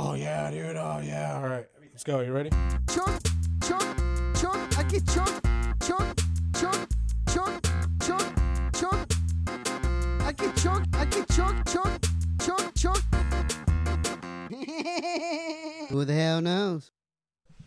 [0.00, 0.76] Oh yeah, dude.
[0.76, 1.40] Oh yeah.
[1.42, 2.20] All right, let's go.
[2.20, 2.50] You ready?
[2.88, 3.20] Chunk,
[3.64, 3.98] chunk,
[4.36, 4.78] chunk.
[4.78, 5.42] I get chunk,
[5.84, 6.20] chunk,
[6.54, 6.88] chunk,
[7.28, 7.66] chunk,
[8.00, 8.32] chunk,
[8.74, 9.12] chunk.
[10.22, 12.06] I get chunk, I get chunk, chunk,
[12.40, 12.98] chunk, chunk.
[15.90, 16.92] Who the hell knows?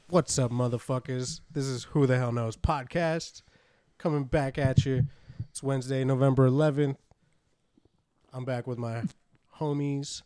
[0.08, 1.42] What's up, motherfuckers?
[1.52, 3.42] This is Who the Hell Knows podcast
[3.98, 5.08] coming back at you.
[5.50, 6.96] It's Wednesday, November 11th.
[8.32, 9.04] I'm back with my
[9.60, 10.22] homies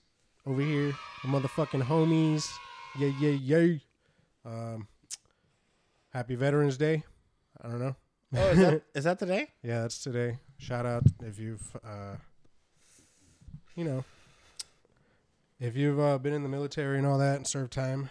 [0.46, 2.50] over here, the motherfucking homies.
[2.98, 3.78] Yeah, yeah, yeah.
[4.46, 4.88] Um,
[6.14, 7.04] happy Veterans Day.
[7.62, 7.96] I don't know.
[8.36, 9.48] Oh, is that is that today?
[9.64, 10.40] Yeah, that's today.
[10.58, 12.16] Shout out if you've, uh,
[13.76, 14.04] you know,
[15.60, 18.10] if you've uh, been in the military and all that and served time.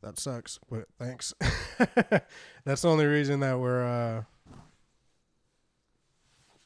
[0.00, 1.34] That sucks, but thanks.
[2.64, 4.22] that's the only reason that we're uh,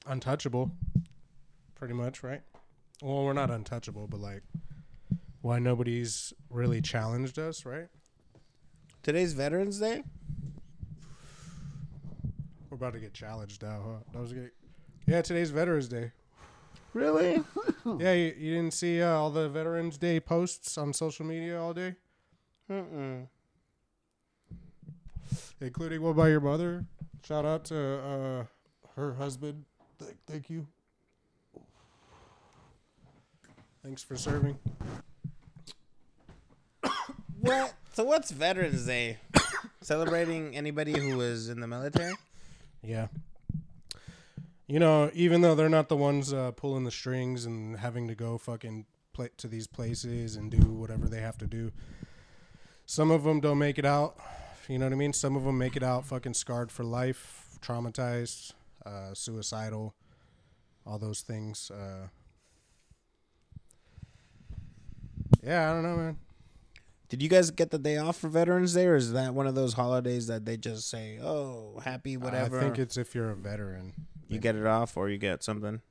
[0.07, 0.71] untouchable,
[1.83, 2.43] pretty much, right?
[3.03, 4.45] Well, we're not untouchable, but like,
[5.41, 7.89] why nobody's really challenged us, right?
[9.03, 10.05] Today's Veterans Day.
[12.71, 13.99] We're about to get challenged now, huh?
[14.13, 14.53] That was good.
[15.09, 16.13] Yeah, today's Veterans Day.
[16.95, 17.43] Really?
[17.99, 21.75] Yeah, you, you didn't see uh, all the Veterans Day posts on social media all
[21.75, 21.97] day,
[22.71, 23.27] Mm-mm.
[25.61, 26.85] including one by your mother.
[27.27, 28.45] Shout out to uh,
[28.95, 29.65] her husband.
[29.99, 30.69] Th- thank you.
[33.85, 34.59] Thanks for serving.
[37.41, 37.75] What?
[37.95, 39.19] So what's Veterans Day?
[39.83, 42.15] Celebrating anybody who was in the military?
[42.83, 43.09] Yeah.
[44.67, 48.15] You know, even though they're not the ones uh, pulling the strings and having to
[48.15, 51.71] go fucking pla to these places and do whatever they have to do,
[52.87, 54.17] some of them don't make it out.
[54.69, 55.13] You know what I mean?
[55.13, 58.55] Some of them make it out fucking scarred for life, traumatized,
[58.87, 59.93] uh, suicidal,
[60.87, 61.71] all those things.
[61.71, 62.09] Uh,
[65.43, 66.17] yeah, I don't know, man.
[67.09, 69.55] Did you guys get the day off for Veterans Day, or is that one of
[69.55, 72.59] those holidays that they just say, "Oh, happy whatever"?
[72.59, 73.93] I think it's if you're a veteran.
[74.29, 75.83] you get it off, or you get something.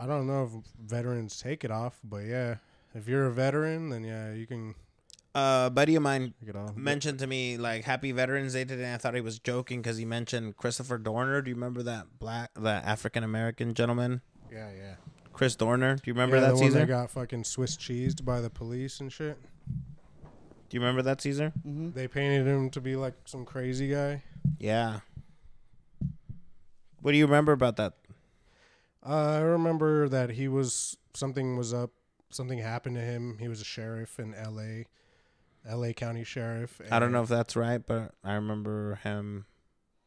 [0.00, 0.50] I don't know if
[0.84, 2.56] veterans take it off, but yeah,
[2.94, 4.74] if you're a veteran, then yeah, you can
[5.36, 6.74] Uh, a buddy of mine take it off.
[6.76, 8.92] mentioned to me like Happy Veterans Day today.
[8.92, 11.42] I thought he was joking because he mentioned Christopher Dorner.
[11.42, 14.94] Do you remember that black, that African American gentleman, Yeah, yeah.
[15.36, 15.96] Chris Dorner?
[15.96, 19.00] Do you remember yeah, that the one that got fucking Swiss cheesed by the police
[19.00, 19.36] and shit.
[19.68, 21.52] Do you remember that Caesar?
[21.58, 21.90] Mm-hmm.
[21.90, 24.22] They painted him to be like some crazy guy.
[24.58, 25.00] Yeah.
[27.02, 27.92] What do you remember about that?
[29.06, 31.90] Uh, I remember that he was something was up,
[32.30, 33.36] something happened to him.
[33.38, 34.86] He was a sheriff in L.A.,
[35.68, 35.92] L.A.
[35.92, 36.80] County Sheriff.
[36.90, 39.44] I don't know if that's right, but I remember him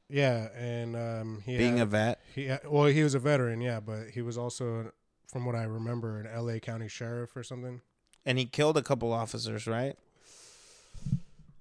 [0.10, 2.20] Yeah, and um, he being a vet.
[2.34, 4.92] he had- well, he was a veteran, yeah, but he was also,
[5.32, 6.60] from what I remember, an L.A.
[6.60, 7.82] County Sheriff or something.
[8.26, 9.96] And he killed a couple officers, right?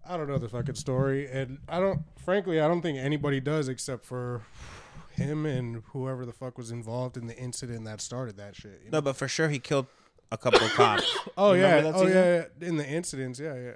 [0.08, 2.00] I don't know the fucking story, and I don't.
[2.24, 4.42] Frankly, I don't think anybody does except for
[5.12, 8.80] him and whoever the fuck was involved in the incident that started that shit.
[8.84, 8.98] you know?
[8.98, 9.86] No, but for sure he killed
[10.30, 11.16] a couple of cops.
[11.36, 13.72] oh yeah, remember that oh yeah, yeah, in the incidents, yeah, yeah.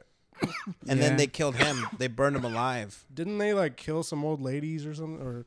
[0.89, 1.09] And Yeah.
[1.09, 1.87] then they killed him.
[1.99, 3.05] They burned him alive.
[3.13, 5.21] Didn't they like kill some old ladies or something?
[5.25, 5.45] Or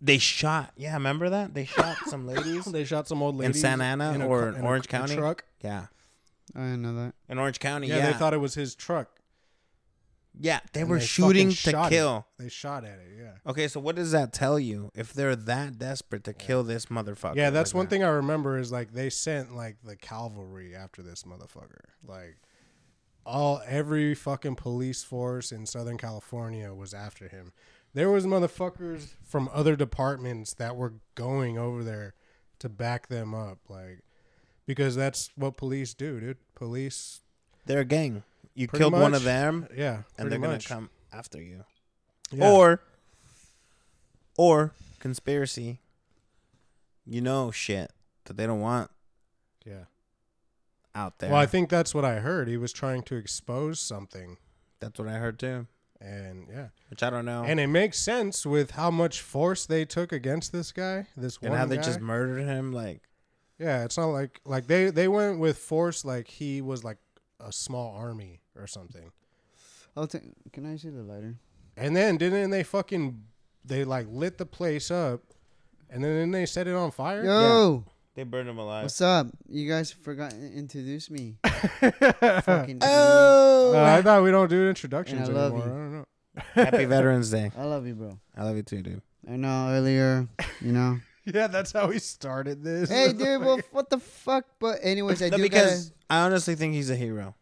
[0.00, 0.72] They shot.
[0.76, 1.54] Yeah, remember that?
[1.54, 2.64] They shot some ladies.
[2.72, 4.66] they shot some old ladies In Santa Ana in a or car- in in a-
[4.66, 5.16] Orange a County?
[5.16, 5.44] truck.
[5.62, 5.86] Yeah.
[6.54, 7.14] I didn't know that.
[7.28, 7.88] In Orange County.
[7.88, 8.12] Yeah, Yeah.
[8.12, 9.10] they thought it was his truck.
[10.40, 12.26] yeah, they and were they shooting to kill.
[12.38, 12.42] It.
[12.44, 13.08] They shot at it.
[13.18, 13.32] Yeah.
[13.50, 14.90] Okay, so what does that tell you?
[14.94, 17.34] If they're that desperate to kill this motherfucker.
[17.34, 17.90] Yeah, that's like one that?
[17.90, 21.80] thing I remember is like they sent like the cavalry after this motherfucker.
[22.06, 22.36] Like
[23.26, 27.52] all every fucking police force in Southern California was after him.
[27.98, 32.14] There was motherfuckers from other departments that were going over there
[32.60, 34.04] to back them up like
[34.66, 36.36] because that's what police do, dude.
[36.54, 37.22] Police
[37.66, 38.22] They're a gang.
[38.54, 41.64] You killed one of them, yeah, and they're gonna come after you.
[42.30, 42.52] Yeah.
[42.52, 42.82] Or,
[44.36, 45.80] or conspiracy.
[47.04, 47.90] You know shit
[48.26, 48.92] that they don't want
[49.66, 49.86] yeah.
[50.94, 51.30] out there.
[51.30, 52.46] Well, I think that's what I heard.
[52.46, 54.36] He was trying to expose something
[54.78, 55.66] that's what I heard too.
[56.00, 56.68] And yeah.
[56.90, 57.44] Which I don't know.
[57.44, 61.06] And it makes sense with how much force they took against this guy.
[61.16, 61.82] This and one how they guy.
[61.82, 62.72] just murdered him.
[62.72, 63.02] Like,
[63.58, 66.98] yeah, it's not like like they they went with force like he was like
[67.40, 69.10] a small army or something.
[69.96, 70.22] Oh, I'll take.
[70.52, 71.36] Can I see the lighter?
[71.76, 73.22] And then didn't they fucking
[73.64, 75.22] they like lit the place up,
[75.90, 77.24] and then didn't they set it on fire?
[77.24, 77.84] Yo,
[78.18, 78.82] they burned him alive.
[78.82, 79.28] what's up?
[79.48, 81.36] You guys forgot to introduce me.
[81.44, 85.68] Fucking Oh, Uh, I thought we don't do introductions And I love anymore.
[85.68, 85.72] you.
[85.72, 86.64] I don't know.
[86.64, 87.52] happy Veterans Day.
[87.56, 88.18] I love you, bro.
[88.36, 89.02] I love you too, dude.
[89.30, 90.26] I know earlier,
[90.60, 92.90] you know, Yeah, that's how we started this.
[92.90, 94.46] hey, dude, well, what the fuck?
[94.58, 97.36] But anyways, I No, do because I honestly think he's a hero.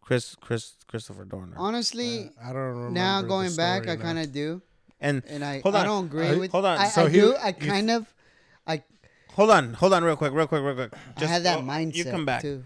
[0.00, 1.52] Chris, Chris, Christopher Dorner.
[1.52, 1.60] gotta.
[1.62, 2.90] Honestly, I don't remember.
[2.90, 4.60] now the going back, story I kind of do,
[5.00, 5.84] and and I Hold I on.
[5.86, 6.50] don't agree Uh, with.
[6.50, 6.78] hold on.
[6.78, 7.36] I, So I he- do.
[7.36, 8.12] I you- kind of.
[8.66, 8.82] I
[9.34, 10.92] hold on, hold on, real quick, real quick, real quick.
[11.16, 12.42] I had that oh, mindset You come back.
[12.42, 12.64] too.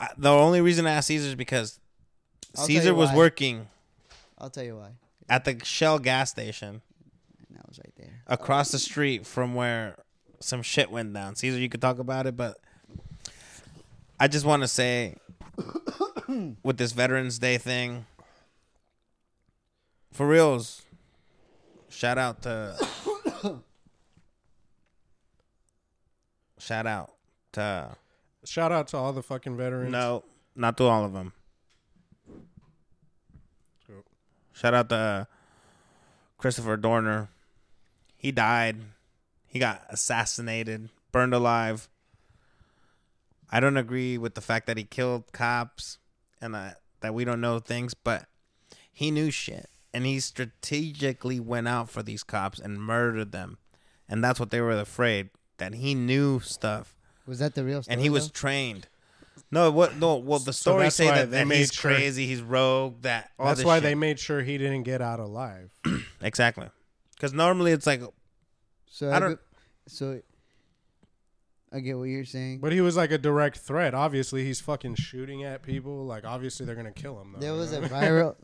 [0.00, 1.78] I, the only reason I asked Caesar is because
[2.56, 3.16] I'll Caesar was why.
[3.16, 3.68] working
[4.38, 4.90] I'll tell you why.
[5.28, 6.82] at the Shell gas station
[7.48, 8.22] And that was right there.
[8.26, 9.96] across the street from where
[10.40, 11.34] some shit went down.
[11.36, 12.58] Caesar, you could talk about it, but
[14.20, 15.16] I just want to say
[16.62, 18.04] with this Veterans Day thing,
[20.12, 20.82] for reals,
[21.88, 22.76] shout out to
[26.66, 27.12] shout out
[27.52, 27.96] to
[28.44, 29.90] Shout out to all the fucking veterans.
[29.90, 30.24] no,
[30.54, 31.32] not to all of them.
[33.86, 34.04] Cool.
[34.52, 35.26] Shout out to
[36.38, 37.28] Christopher Dorner.
[38.16, 38.76] He died.
[39.46, 41.88] He got assassinated, burned alive.
[43.50, 45.98] I don't agree with the fact that he killed cops
[46.40, 48.26] and that, that we don't know things, but
[48.92, 49.68] he knew shit.
[49.94, 53.58] And he strategically went out for these cops and murdered them.
[54.08, 56.94] And that's what they were afraid that he knew stuff
[57.26, 57.92] Was that the real story?
[57.94, 58.32] and he was though?
[58.32, 58.88] trained.
[59.50, 59.96] No, what?
[59.96, 62.26] No, well, the So stories that's say why that, they that made he's sure- crazy,
[62.26, 63.02] he's rogue.
[63.02, 63.84] That all That's this why shit.
[63.84, 65.70] they made sure he didn't get out alive.
[66.20, 66.68] exactly.
[67.14, 68.02] Because normally it's like
[68.90, 69.40] So I I don't- don't.
[69.88, 70.20] So
[71.72, 72.60] I get what you're saying.
[72.60, 73.94] But he was like a direct threat.
[73.94, 76.06] Obviously, he's fucking shooting at people.
[76.06, 77.32] Like, obviously, they're gonna kill him.
[77.34, 78.36] Though, There you was a viral.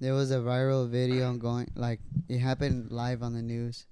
[0.00, 3.86] There was a viral video going like it happened live on the news.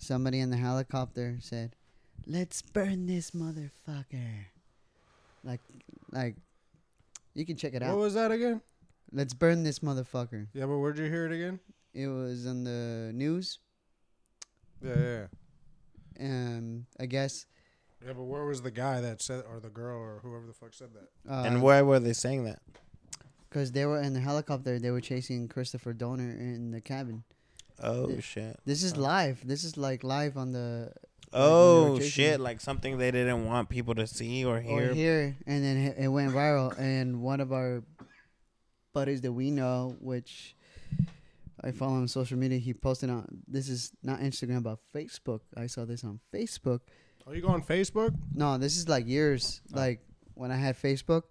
[0.00, 1.76] Somebody in the helicopter said,
[2.26, 4.46] "Let's burn this motherfucker."
[5.44, 5.60] Like,
[6.10, 6.36] like,
[7.34, 7.90] you can check it out.
[7.90, 8.62] What was that again?
[9.12, 10.48] Let's burn this motherfucker.
[10.54, 11.60] Yeah, but where'd you hear it again?
[11.92, 13.58] It was on the news.
[14.82, 15.26] Yeah, yeah.
[16.18, 16.26] yeah.
[16.26, 17.44] Um, I guess.
[18.04, 20.72] Yeah, but where was the guy that said, or the girl, or whoever the fuck
[20.72, 21.30] said that?
[21.30, 22.60] Uh, and why were they saying that?
[23.50, 27.24] Because they were in the helicopter, they were chasing Christopher Dorner in the cabin.
[27.82, 28.20] Oh Yeah.
[28.20, 28.60] shit.
[28.64, 29.00] This is Oh.
[29.00, 29.46] live.
[29.46, 30.92] This is like live on the
[31.32, 32.40] Oh chasing shit!
[32.40, 34.60] Like something they didn't want people to see or or
[34.92, 35.36] hear.
[35.46, 36.76] and then it- it went viral.
[36.78, 37.84] And one of our
[38.92, 40.56] buddies that we know, which
[41.62, 45.40] I follow on social media, he posted on this is not Instagram but Facebook.
[45.56, 46.80] I saw this on Facebook.
[47.26, 48.14] Oh, you go on Facebook?
[48.34, 49.76] No, this is like years, Oh.
[49.78, 50.00] like
[50.34, 51.24] when I had Facebook,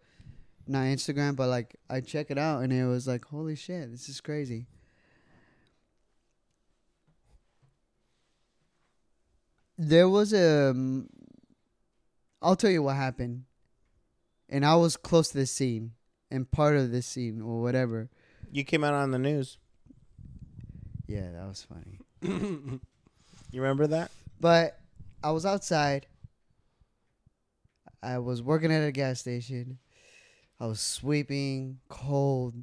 [0.67, 4.07] not Instagram, but like I check it out, and it was like, holy shit, this
[4.07, 4.67] is crazy.
[9.81, 10.71] There was a.
[10.71, 11.07] um,
[12.41, 13.45] I'll tell you what happened,
[14.49, 15.93] and I was close to the scene
[16.29, 18.09] and part of the scene or whatever.
[18.51, 19.57] You came out on the news.
[21.07, 22.79] Yeah, that was funny.
[23.51, 24.11] You remember that?
[24.39, 24.77] But
[25.23, 26.05] I was outside.
[28.03, 29.79] I was working at a gas station.
[30.59, 32.53] I was sweeping, cold.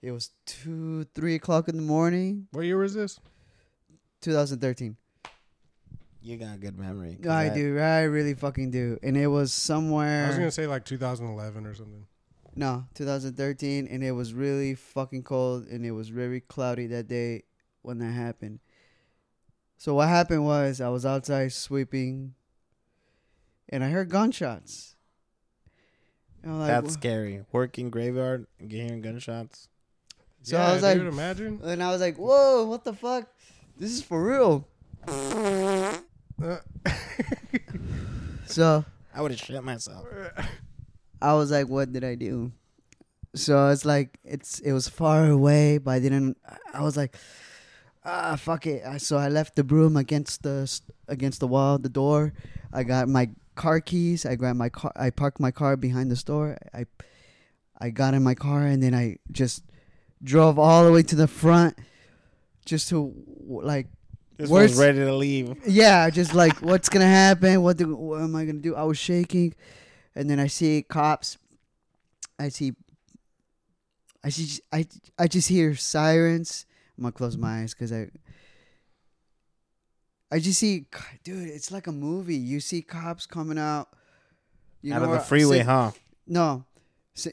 [0.00, 3.20] It was two, three o'clock in the morning, what year was this?
[4.22, 4.96] 2013.
[6.26, 7.16] You got a good memory.
[7.30, 8.98] I do, I really fucking do.
[9.00, 10.24] And it was somewhere.
[10.24, 12.04] I was gonna say like 2011 or something.
[12.56, 17.44] No, 2013, and it was really fucking cold, and it was very cloudy that day
[17.82, 18.58] when that happened.
[19.76, 22.34] So what happened was I was outside sweeping,
[23.68, 24.96] and I heard gunshots.
[26.42, 27.44] I'm like, That's scary.
[27.52, 29.68] Working graveyard and hearing gunshots.
[30.42, 31.60] So yeah, I was like- dude, imagine.
[31.62, 33.28] and I was like, "Whoa, what the fuck?
[33.78, 34.66] This is for real."
[38.46, 40.06] So I would have shit myself.
[41.20, 42.52] I was like, "What did I do?"
[43.34, 46.36] So it's like it's it was far away, but I didn't.
[46.72, 47.16] I was like,
[48.04, 50.70] "Ah, fuck it." I- So I left the broom against the
[51.08, 52.32] against the wall, the door.
[52.72, 54.24] I got my car keys.
[54.24, 54.92] I grabbed my car.
[54.94, 56.56] I parked my car behind the store.
[56.72, 56.86] I
[57.78, 59.64] I got in my car and then I just
[60.22, 61.76] drove all the way to the front,
[62.64, 63.12] just to
[63.48, 63.88] like
[64.36, 65.56] This Worst- was ready to leave.
[65.66, 67.62] yeah, just like what's gonna happen?
[67.62, 68.74] What do, what am I gonna do?
[68.74, 69.54] I was shaking,
[70.14, 71.38] and then I see cops.
[72.38, 72.74] I see.
[74.22, 74.60] I see.
[74.72, 74.86] I
[75.18, 76.66] I just hear sirens.
[76.98, 78.08] I'm gonna close my eyes because I.
[80.30, 80.86] I just see,
[81.24, 81.48] dude.
[81.48, 82.36] It's like a movie.
[82.36, 83.88] You see cops coming out.
[84.82, 85.92] You Out of the freeway, huh?
[86.26, 86.64] No,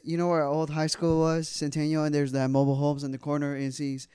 [0.04, 3.10] you know where our old high school was, Centennial, and there's that mobile homes in
[3.10, 3.54] the corner.
[3.56, 4.08] And sees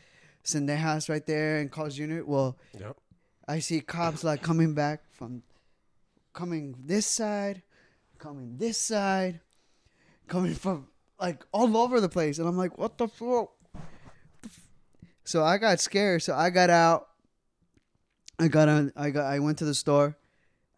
[0.55, 2.21] In the house right there and Carl's Jr.
[2.25, 2.97] Well, yep.
[3.47, 5.43] I see cops like coming back from
[6.33, 7.61] coming this side,
[8.17, 9.41] coming this side,
[10.27, 10.87] coming from
[11.19, 13.51] like all over the place, and I'm like, what the fuck?
[15.23, 16.23] So I got scared.
[16.23, 17.07] So I got out.
[18.39, 18.91] I got on.
[18.95, 19.25] I got.
[19.25, 20.17] I went to the store,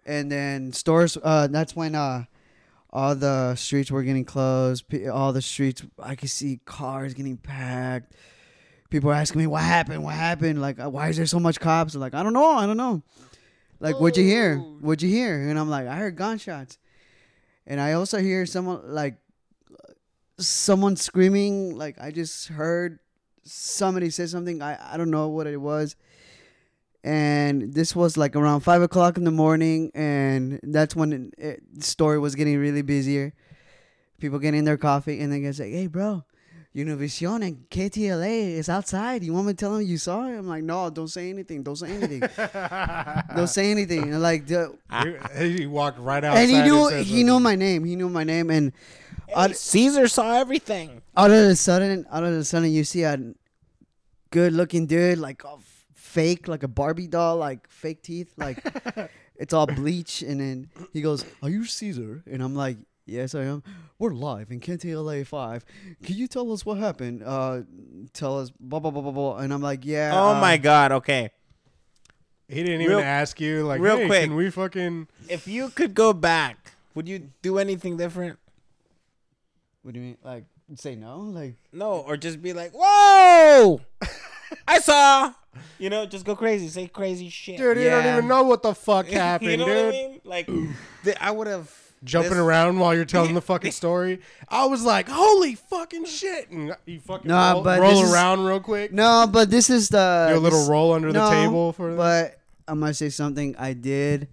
[0.06, 1.18] and then stores.
[1.22, 2.26] Uh, that's when uh,
[2.90, 4.84] all the streets were getting closed.
[5.08, 8.14] All the streets, I could see cars getting packed.
[8.92, 10.04] People are asking me what happened.
[10.04, 10.62] What happened?
[10.62, 11.96] Like, uh, why is there so much cops?
[11.96, 12.52] I'm like, I don't know.
[12.52, 13.02] I don't know.
[13.80, 14.58] Like, what'd you hear?
[14.58, 15.50] What'd you hear?
[15.50, 16.78] And I'm like, I heard gunshots,
[17.66, 19.16] and I also hear someone like
[20.38, 21.76] someone screaming.
[21.76, 23.00] Like, I just heard
[23.44, 24.62] somebody say something.
[24.62, 25.96] I I don't know what it was
[27.04, 31.64] and this was like around five o'clock in the morning, and that's when it, it,
[31.74, 33.34] the story was getting really busier.
[34.20, 36.24] People getting their coffee, and then guys like, "Hey, bro,
[36.76, 39.24] Univision and KTLA is outside.
[39.24, 41.64] You want me to tell them you saw it?" I'm like, "No, don't say anything.
[41.64, 42.22] Don't say anything.
[43.36, 44.78] don't say anything." And like, the,
[45.38, 46.42] he, he walked right outside.
[46.42, 47.84] and he knew said he knew my name.
[47.84, 48.72] He knew my name, and
[49.28, 51.02] Hey, Caesar saw everything.
[51.18, 53.18] out of a sudden, out of a sudden, you see a
[54.30, 58.64] good-looking dude, like a f- fake, like a Barbie doll, like fake teeth, like
[59.36, 62.78] it's all bleach, and then he goes, "Are you Caesar?" And I'm like,
[63.12, 63.64] "Yes, I am."
[64.00, 65.64] We're live in KTLA five.
[66.02, 67.22] Can you tell us what happened?
[67.24, 67.62] Uh,
[68.14, 69.38] tell us blah blah blah blah blah.
[69.38, 70.92] And I'm like, "Yeah." Oh uh, my god.
[70.92, 71.30] Okay.
[72.48, 74.24] He didn't even ask you, like, real hey, quick.
[74.24, 75.08] can we fucking?
[75.30, 78.40] If you could go back, would you do anything different?
[79.84, 80.18] What do you mean?
[80.22, 80.44] Like,
[80.76, 81.20] say no?
[81.20, 83.82] Like, No, or just be like, "Whoa,
[84.68, 85.34] I saw."
[85.80, 87.58] You know, just go crazy, say crazy shit.
[87.58, 89.86] Dude, you don't even know what the fuck happened, you know dude.
[89.86, 90.22] what I mean?
[90.24, 90.46] Like,
[91.04, 91.70] th- I would have
[92.04, 94.22] Jumping this- around while you're telling the fucking story.
[94.50, 96.50] I was like, holy fucking shit.
[96.50, 98.92] And you fucking Nah, roll, but roll this is- around real quick.
[98.92, 101.98] no, but this is the Do a little this- roll under the table for this.
[101.98, 104.30] But I'm gonna say something I did.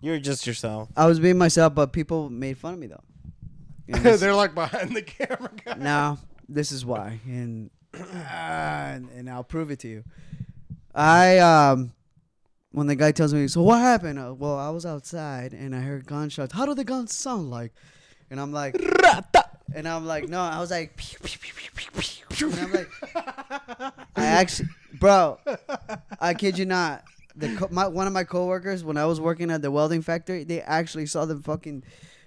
[0.00, 0.90] You're just yourself.
[0.96, 3.02] I was being myself, but people made fun of me though.
[3.88, 5.50] And this- They're like behind the camera.
[5.64, 5.74] Guy.
[5.78, 10.04] now this is why, and and, and I'll prove it to you.
[10.94, 11.92] I um,
[12.74, 14.18] when the guy tells me, so what happened?
[14.18, 16.52] Uh, well, I was outside and I heard gunshots.
[16.52, 17.72] How do the guns sound like?
[18.30, 18.74] And I'm like,
[19.74, 21.38] and I'm like, no, I was like, pew, pew,
[22.30, 22.88] pew, and I'm like,
[24.16, 25.38] I actually, bro,
[26.20, 27.04] I kid you not.
[27.36, 30.42] The co- my one of my coworkers when I was working at the welding factory,
[30.44, 31.84] they actually saw the fucking,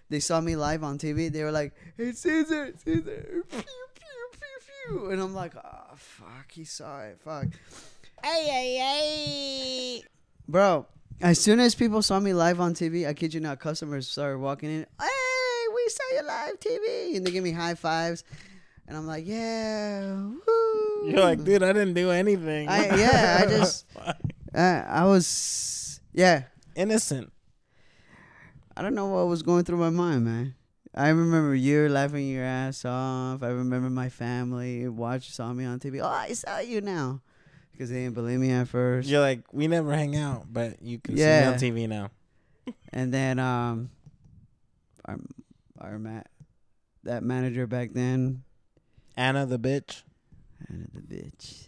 [0.09, 1.31] they saw me live on TV.
[1.31, 6.51] They were like, "Hey Caesar, Caesar, pew pew pew pew," and I'm like, "Oh fuck,
[6.51, 7.47] he saw it, fuck."
[8.21, 8.77] Hey, hey,
[10.01, 10.03] hey.
[10.49, 10.85] Bro,
[11.19, 14.37] as soon as people saw me live on TV, I kid you not, customers started
[14.37, 14.85] walking in.
[14.97, 18.23] Hey, we saw you live TV, and they give me high fives,
[18.87, 21.09] and I'm like, yeah, woo.
[21.09, 22.69] You're like, dude, I didn't do anything.
[22.69, 23.87] I, yeah, I just,
[24.55, 26.43] uh, I was, yeah,
[26.77, 27.33] innocent.
[28.77, 30.55] I don't know what was going through my mind, man.
[30.95, 33.43] I remember you laughing your ass off.
[33.43, 35.99] I remember my family watched saw me on TV.
[36.01, 37.21] Oh, I saw you now,
[37.77, 39.07] because they didn't believe me at first.
[39.07, 41.55] You're like, we never hang out, but you can Yeah.
[41.57, 42.11] see me on TV now.
[42.91, 43.91] And then um,
[45.05, 45.17] our
[45.79, 46.23] our ma-
[47.03, 48.43] that manager back then,
[49.15, 50.01] Anna the bitch.
[50.67, 51.67] Anna the bitch.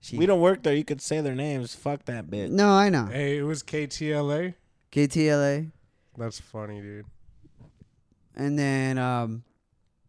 [0.00, 0.74] She, We don't work there.
[0.74, 1.74] You could say their names.
[1.74, 2.50] Fuck that bitch.
[2.50, 3.06] No, I know.
[3.06, 4.54] Hey, it was KTLA.
[4.90, 5.70] KTLA,
[6.18, 7.06] That's funny, dude.
[8.36, 9.42] and then um,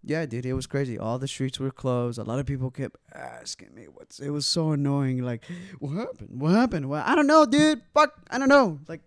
[0.05, 0.97] yeah, dude, it was crazy.
[0.97, 2.19] All the streets were closed.
[2.19, 4.19] A lot of people kept asking me what's.
[4.19, 5.23] It was so annoying.
[5.23, 5.45] Like,
[5.79, 6.41] what happened?
[6.41, 6.89] What happened?
[6.89, 7.81] Well, I don't know, dude.
[7.93, 8.79] Fuck, I don't know.
[8.87, 9.01] Like,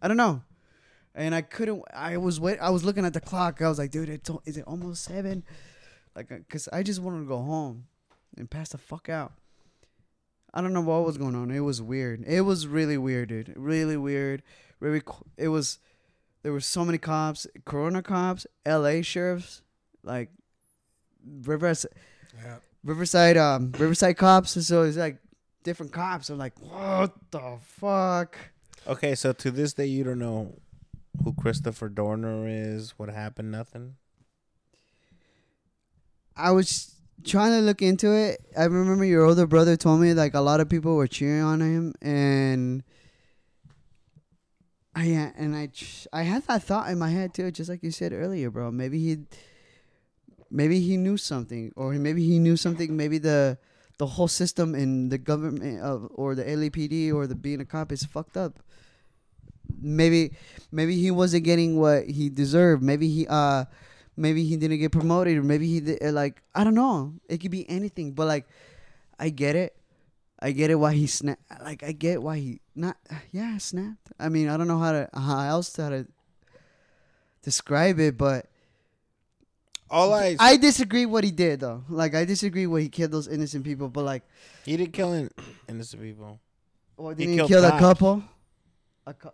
[0.00, 0.42] I don't know.
[1.14, 1.82] And I couldn't.
[1.92, 2.58] I was wait.
[2.58, 3.60] I was looking at the clock.
[3.60, 5.42] I was like, dude, it's, is it almost seven?
[6.14, 7.86] Like, uh, cause I just wanted to go home
[8.36, 9.32] and pass the fuck out.
[10.54, 11.50] I don't know what was going on.
[11.50, 12.24] It was weird.
[12.26, 13.52] It was really weird, dude.
[13.56, 14.42] Really weird.
[14.78, 15.02] Really,
[15.36, 15.78] it was.
[16.44, 19.02] There were so many cops, Corona cops, L.A.
[19.02, 19.62] sheriffs,
[20.02, 20.30] like
[21.42, 21.90] Riverside,
[22.36, 22.56] Yeah.
[22.84, 24.64] Riverside, um, Riverside cops.
[24.66, 25.18] So it's like
[25.64, 26.30] different cops.
[26.30, 28.36] I'm like, what the fuck?
[28.86, 30.54] Okay, so to this day, you don't know
[31.24, 33.96] who Christopher Dorner is, what happened, nothing.
[36.36, 38.40] I was trying to look into it.
[38.56, 41.60] I remember your older brother told me like a lot of people were cheering on
[41.60, 42.84] him, and
[44.94, 45.04] I
[45.36, 45.68] and I
[46.12, 48.70] I had that thought in my head too, just like you said earlier, bro.
[48.70, 49.18] Maybe he,
[50.50, 52.96] maybe he knew something, or maybe he knew something.
[52.96, 53.58] Maybe the
[53.98, 57.92] the whole system in the government of or the LAPD or the being a cop
[57.92, 58.60] is fucked up.
[59.80, 60.32] Maybe
[60.72, 62.82] maybe he wasn't getting what he deserved.
[62.82, 63.64] Maybe he uh
[64.16, 67.14] maybe he didn't get promoted or maybe he did, uh, like I don't know.
[67.28, 68.46] It could be anything, but like
[69.18, 69.74] I get it.
[70.40, 71.42] I get it why he snapped.
[71.62, 72.96] Like I get why he not
[73.32, 74.12] yeah snapped.
[74.18, 76.06] I mean I don't know how to how else to, how to
[77.42, 78.46] describe it, but
[79.90, 81.82] All I, I disagree what he did though.
[81.88, 84.22] Like I disagree what he killed those innocent people, but like
[84.64, 85.30] he didn't kill in-
[85.68, 86.38] innocent people.
[86.96, 88.22] Well, didn't he killed kill a couple?
[89.06, 89.30] A cou-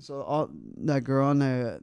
[0.00, 0.48] so all
[0.84, 1.80] that girl and the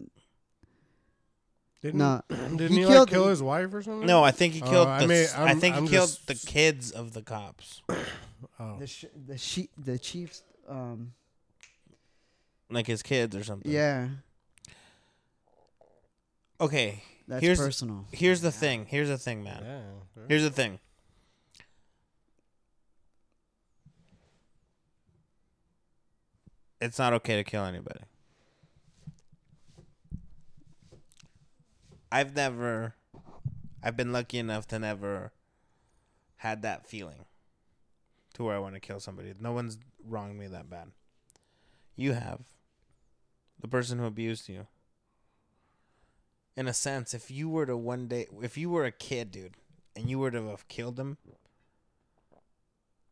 [1.81, 2.21] Didn't, No.
[2.29, 4.07] didn't He he, killed- like kill his wife or something?
[4.07, 4.87] No, I think he Oh, killed.
[4.87, 7.21] I the, may- s- I I'm- think he I'm killed just- the kids of the
[7.21, 7.81] cops.
[8.59, 8.77] Oh.
[8.79, 10.41] the sh- the she the chiefs.
[10.69, 11.13] Um,
[12.69, 13.69] like his kids or something.
[13.71, 14.07] yeah,
[16.59, 17.03] Okay.
[17.27, 18.07] That's here's personal.
[18.11, 18.85] here's the thing.
[18.87, 19.63] Here's the thing, man.
[19.63, 20.23] Yeah.
[20.27, 20.79] Here's the thing.
[26.81, 28.01] It's not okay to kill anybody.
[32.11, 32.95] I've never
[33.83, 35.31] I've been lucky enough to never
[36.37, 37.25] had that feeling
[38.33, 39.33] to where I want to kill somebody.
[39.39, 40.91] No one's wronged me that bad.
[41.95, 42.41] You have.
[43.61, 44.67] The person who abused you.
[46.57, 49.55] In a sense, if you were to one day if you were a kid, dude,
[49.95, 51.17] and you were to have killed him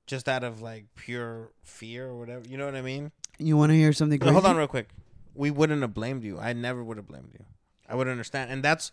[0.08, 3.12] just out of like pure fear or whatever, you know what I mean?
[3.40, 4.34] You want to hear something crazy?
[4.34, 4.90] hold on real quick.
[5.36, 6.40] We wouldn't have blamed you.
[6.40, 7.46] I never would have blamed you.
[7.90, 8.52] I would understand.
[8.52, 8.92] And that's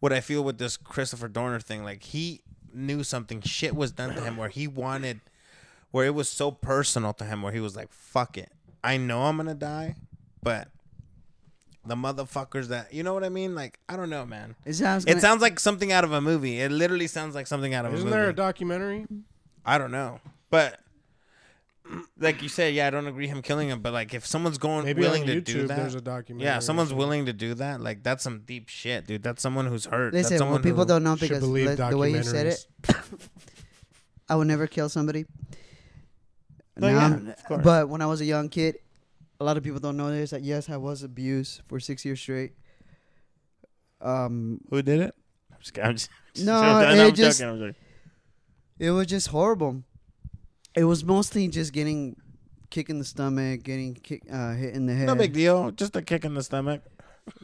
[0.00, 1.84] what I feel with this Christopher Dorner thing.
[1.84, 2.42] Like he
[2.72, 5.20] knew something shit was done to him where he wanted
[5.90, 8.52] where it was so personal to him where he was like, fuck it.
[8.84, 9.96] I know I'm gonna die,
[10.42, 10.68] but
[11.88, 13.54] the motherfuckers that you know what I mean?
[13.54, 14.54] Like, I don't know, man.
[14.64, 15.04] It sounds.
[15.06, 16.60] It sounds like something out of a movie.
[16.60, 18.16] It literally sounds like something out of Isn't a movie.
[18.18, 19.06] Isn't there a documentary?
[19.64, 20.80] I don't know, but
[22.18, 23.80] like you said, yeah, I don't agree him killing him.
[23.80, 26.46] But like, if someone's going Maybe willing on to YouTube do that, there's a documentary.
[26.46, 27.80] yeah, someone's willing to do that.
[27.80, 29.22] Like, that's some deep shit, dude.
[29.22, 30.12] That's someone who's hurt.
[30.12, 32.22] Listen, that's what someone people who, don't know Should because believe li- the way you
[32.22, 32.66] said it.
[34.28, 35.24] I would never kill somebody.
[36.76, 37.64] Oh, no, yeah, of course.
[37.64, 38.76] but when I was a young kid,
[39.40, 40.30] a lot of people don't know this.
[40.30, 42.52] That yes, I was abused for six years straight.
[44.00, 45.14] Um, who did it?
[45.52, 46.10] I'm just, I'm just,
[46.46, 47.74] No, I'm it just- joking, I'm joking.
[48.78, 49.82] it was just horrible.
[50.76, 52.14] It was mostly just getting
[52.70, 55.70] kick in the stomach, getting kick, uh, hit in the head, no big deal.
[55.72, 56.82] Just a kick in the stomach.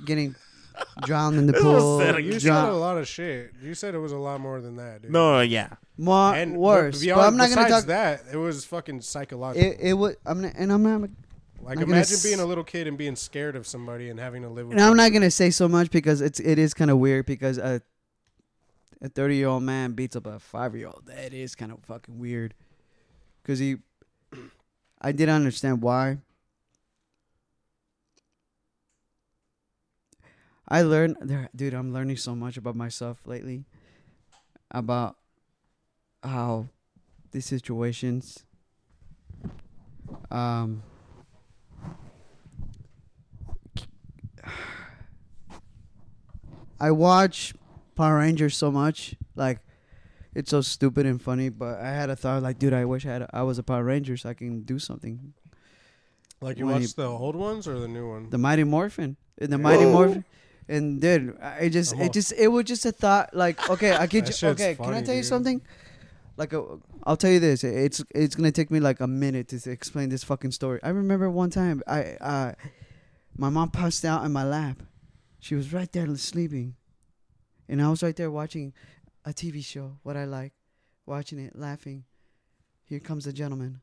[0.05, 0.37] getting
[1.03, 1.99] drowned in the pool.
[1.99, 2.23] sad.
[2.25, 3.53] You said a lot of shit.
[3.61, 5.11] You said it was a lot more than that, dude.
[5.11, 5.71] No, yeah.
[5.99, 7.05] More and worse.
[7.05, 7.89] But, But, I'm not gonna besides talk.
[7.89, 8.23] that.
[8.33, 9.69] It was fucking psychological.
[9.69, 10.15] It, it was.
[10.27, 11.11] I'm not, and I'm not.
[11.65, 14.49] Like I'm imagine being a little kid and being scared of somebody and having to
[14.49, 14.77] live with.
[14.77, 17.59] And I'm not gonna say so much because it's it is kind of weird because
[17.59, 17.81] a
[19.01, 21.03] a 30 year old man beats up a five year old.
[21.07, 22.55] That is kind of fucking weird.
[23.45, 23.77] Cause he,
[25.01, 26.19] I didn't understand why.
[30.67, 31.75] I learned there, dude.
[31.75, 33.67] I'm learning so much about myself lately.
[34.71, 35.17] About
[36.23, 36.69] how
[37.33, 38.45] these situations,
[40.31, 40.83] um,
[46.81, 47.55] I watch
[47.95, 49.61] Power Rangers so much, like
[50.35, 51.49] it's so stupid and funny.
[51.49, 53.63] But I had a thought, like, dude, I wish I had, a, I was a
[53.63, 55.33] Power Ranger so I can do something.
[56.41, 58.31] Like you when watched the old ones or the new one?
[58.31, 60.25] The Mighty Morphin, and the Mighty Morphin,
[60.69, 64.21] and dude, I just, it just, it was just a thought, like, okay, I get
[64.27, 65.63] That you, shit's okay, can I funny, tell you something?
[66.37, 66.61] Like, i
[67.05, 67.65] I'll tell you this.
[67.65, 70.81] It's it's gonna take me like a minute to explain this fucking story.
[70.83, 72.53] I remember one time, I, uh,
[73.37, 74.83] my mom passed out in my lap.
[75.45, 76.75] She was right there sleeping,
[77.69, 78.73] and I was right there watching
[79.27, 80.55] a TV show, what I like,
[81.05, 82.05] watching it, laughing.
[82.87, 83.83] Here comes the gentleman.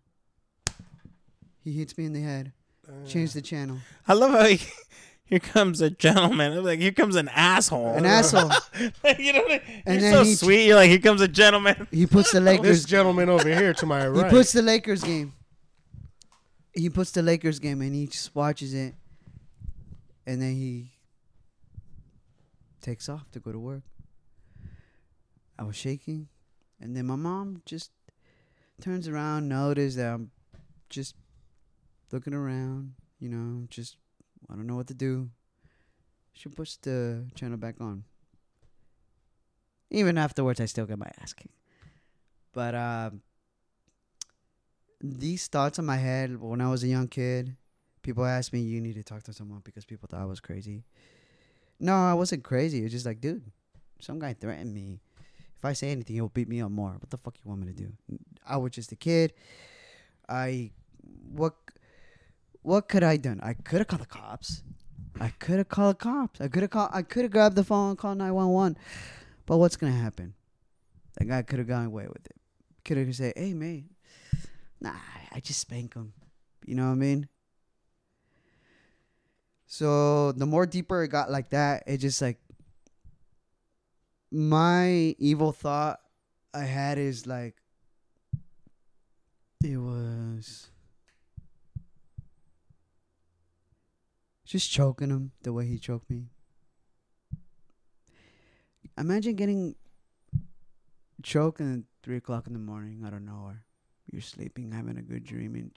[1.64, 2.54] He hits me in the head.
[2.90, 3.78] Uh, Change the channel.
[4.08, 4.60] I love how he,
[5.26, 6.58] here comes a gentleman.
[6.58, 7.94] I'm like, here comes an asshole.
[7.94, 8.50] An asshole.
[9.04, 10.66] Like, you know, what I- you're And then so he- sweet.
[10.66, 11.88] You're like, here comes a gentleman.
[11.92, 12.66] He puts the Lakers.
[12.66, 14.26] This gentleman over here to my right.
[14.26, 15.34] He puts the Lakers game.
[16.74, 18.96] He puts the Lakers game and he just watches it,
[20.26, 20.91] and then he
[22.82, 23.84] takes off to go to work.
[25.58, 26.28] I was shaking,
[26.80, 27.92] and then my mom just
[28.82, 30.32] turns around, notices that I'm
[30.90, 31.16] just
[32.12, 32.94] looking around.
[33.20, 33.98] You know, just
[34.50, 35.30] I don't know what to do.
[36.34, 38.06] She puts the channel back on.
[39.92, 41.54] Even afterwards, I still get my ass kicked.
[42.54, 43.22] But um,
[45.00, 47.56] these thoughts in my head when I was a young kid,
[48.02, 50.86] people asked me, "You need to talk to someone," because people thought I was crazy.
[51.82, 52.84] No, I wasn't crazy.
[52.84, 53.44] It's just like, dude,
[54.00, 55.00] some guy threatened me.
[55.58, 56.92] If I say anything, he'll beat me up more.
[56.92, 57.92] What the fuck you want me to do?
[58.48, 59.34] I was just a kid.
[60.30, 60.70] I
[61.34, 61.56] what
[62.62, 63.40] what could I done?
[63.42, 64.62] I could have called the cops.
[65.20, 66.40] I could have called the cops.
[66.40, 66.92] I could have called.
[66.94, 68.78] I could have grabbed the phone and called nine one one.
[69.48, 70.36] But what's gonna happen?
[71.18, 72.36] That guy could have gone away with it.
[72.86, 73.90] Could have said, "Hey, man,
[74.80, 74.94] nah,
[75.32, 76.14] I just spank him."
[76.66, 77.28] You know what I mean?
[79.72, 82.38] So the more deeper it got like that, it just like
[84.30, 86.02] my evil thought
[86.54, 87.56] I had is like
[89.64, 90.68] it was
[94.44, 96.26] just choking him the way he choked me.
[98.98, 99.76] Imagine getting
[101.24, 103.64] choked at three o'clock in the morning out of nowhere.
[104.12, 105.72] You're sleeping, having a good dream, and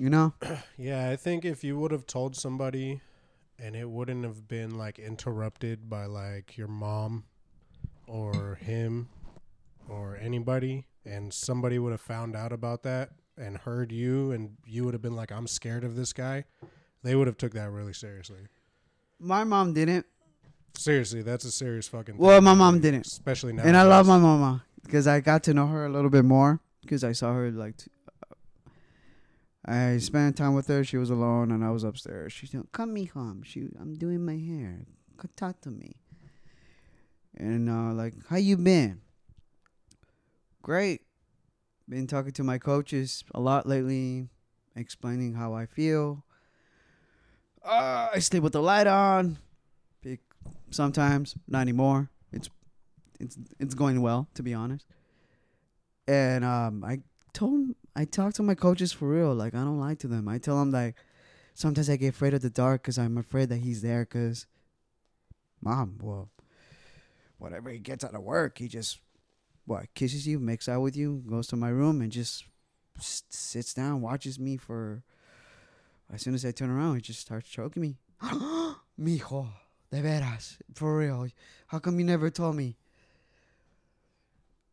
[0.00, 0.32] you know,
[0.78, 3.00] Yeah, I think if you would have told somebody
[3.58, 7.24] and it wouldn't have been like interrupted by like your mom
[8.06, 9.08] or him
[9.88, 14.84] or anybody and somebody would have found out about that and heard you and you
[14.84, 16.44] would have been like I'm scared of this guy,
[17.02, 18.48] they would have took that really seriously.
[19.18, 20.06] my mom didn't,
[20.76, 23.06] Seriously, that's a serious fucking Well, my mom didn't.
[23.06, 23.64] Especially now.
[23.64, 26.60] and I love my mama because I got to know her a little bit more
[26.80, 27.76] because I saw her like.
[27.76, 27.90] T-
[29.64, 30.84] I spent time with her.
[30.84, 32.32] She was alone, and I was upstairs.
[32.32, 34.86] She's like, "Come me home." She, I'm doing my hair.
[35.18, 35.96] Come talk to me.
[37.36, 39.02] And uh, like, how you been?
[40.62, 41.02] Great.
[41.88, 44.28] Been talking to my coaches a lot lately,
[44.76, 46.24] explaining how I feel.
[47.64, 49.38] Uh, I sleep with the light on.
[50.70, 52.10] Sometimes, not anymore.
[52.32, 52.48] It's
[53.18, 54.86] it's it's going well, to be honest.
[56.06, 57.00] And um, I
[57.32, 59.34] told I talk to my coaches for real.
[59.34, 60.28] Like I don't lie to them.
[60.28, 60.96] I tell them like
[61.54, 64.04] sometimes I get afraid of the dark because I'm afraid that he's there.
[64.04, 64.46] Cause
[65.60, 66.30] mom, well,
[67.38, 68.98] whatever he gets out of work, he just
[69.66, 72.44] what kisses you, makes out with you, goes to my room, and just
[72.98, 75.02] sits down, watches me for.
[76.12, 77.96] As soon as I turn around, he just starts choking me.
[79.00, 79.46] Mijo,
[79.92, 81.28] de veras, for real.
[81.68, 82.76] How come you never told me?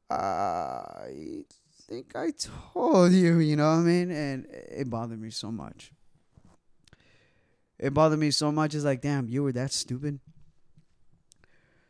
[0.09, 1.43] I
[1.87, 4.11] think I told you, you know what I mean?
[4.11, 5.91] And it bothered me so much.
[7.79, 8.75] It bothered me so much.
[8.75, 10.19] It's like, damn, you were that stupid.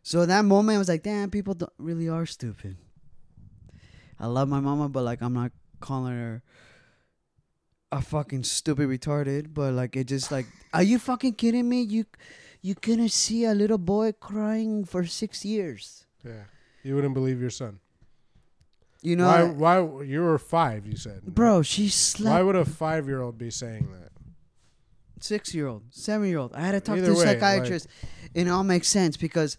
[0.04, 2.78] So that moment, I was like, damn, people don't, really are stupid.
[4.20, 6.44] I love my mama, but like, I'm not calling her
[7.92, 9.54] a fucking stupid retarded.
[9.54, 11.82] But like, it just like, are you fucking kidding me?
[11.82, 12.06] You,
[12.62, 16.06] you couldn't see a little boy crying for six years.
[16.24, 16.44] Yeah.
[16.84, 17.80] You wouldn't believe your son.
[19.02, 21.22] You know, why why you were 5, you said.
[21.24, 22.34] bro, she slept.
[22.34, 24.12] Why would a 5-year-old be saying that?
[25.20, 26.54] six year old, seven year old.
[26.54, 27.88] I had to talk Either to the way, psychiatrist,
[28.36, 29.58] and it all makes sense because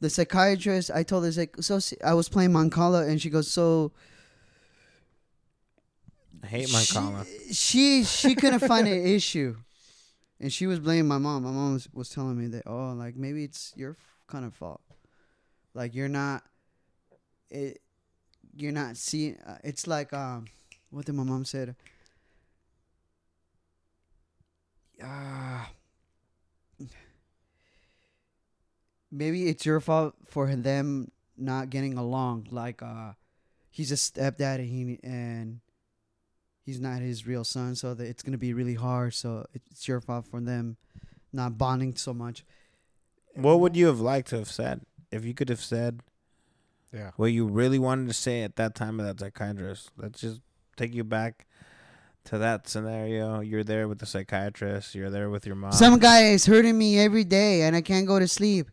[0.00, 0.90] the psychiatrist.
[0.92, 3.92] I told her like, so s- I was playing Mancala, and she goes, so
[6.42, 7.24] I hate my collar.
[7.52, 9.56] she she couldn't find an issue,
[10.40, 11.42] and she was blaming my mom.
[11.44, 13.96] My mom was, was telling me that oh, like maybe it's your
[14.26, 14.80] kind of fault,
[15.74, 16.42] like you're not
[17.50, 17.80] it,
[18.60, 19.36] you're not seeing.
[19.46, 20.46] Uh, it's like um,
[20.90, 21.74] what did my mom said?
[25.00, 25.70] Ah.
[29.10, 32.48] maybe it's your fault for them not getting along.
[32.50, 33.12] Like uh,
[33.70, 35.60] he's a stepdad and he and
[36.64, 39.14] he's not his real son, so that it's gonna be really hard.
[39.14, 40.76] So it's your fault for them
[41.32, 42.44] not bonding so much.
[43.34, 44.80] What would you have liked to have said
[45.12, 46.00] if you could have said
[46.92, 47.10] Yeah.
[47.16, 49.90] what you really wanted to say at that time of that psychiatrist?
[49.96, 50.40] Let's just
[50.76, 51.46] take you back
[52.24, 53.40] to that scenario.
[53.40, 54.94] You're there with the psychiatrist.
[54.94, 55.72] You're there with your mom.
[55.72, 58.70] Some guy is hurting me every day, and I can't go to sleep.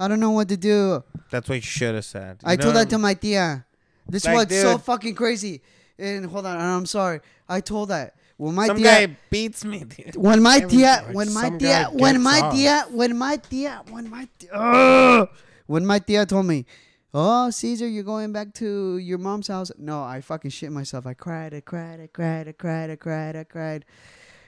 [0.00, 1.04] I don't know what to do.
[1.30, 2.38] That's what you should have said.
[2.44, 2.80] You I told know?
[2.80, 3.64] that to my tia.
[4.08, 5.62] This Like, was so fucking crazy.
[5.98, 7.20] And hold on, I'm sorry.
[7.48, 8.16] I told that.
[8.36, 9.84] When my Some tia, guy beats me.
[9.84, 10.16] Dude.
[10.16, 14.10] when my Every- tia, like, when my tia, when my tia, when my tia, when
[14.10, 15.28] my tia,
[15.66, 16.66] when my tia told me,
[17.14, 21.06] "Oh, Caesar, you're going back to your mom's house." No, I fucking shit myself.
[21.06, 23.84] I cried, I cried, I cried, I cried, I cried, I cried.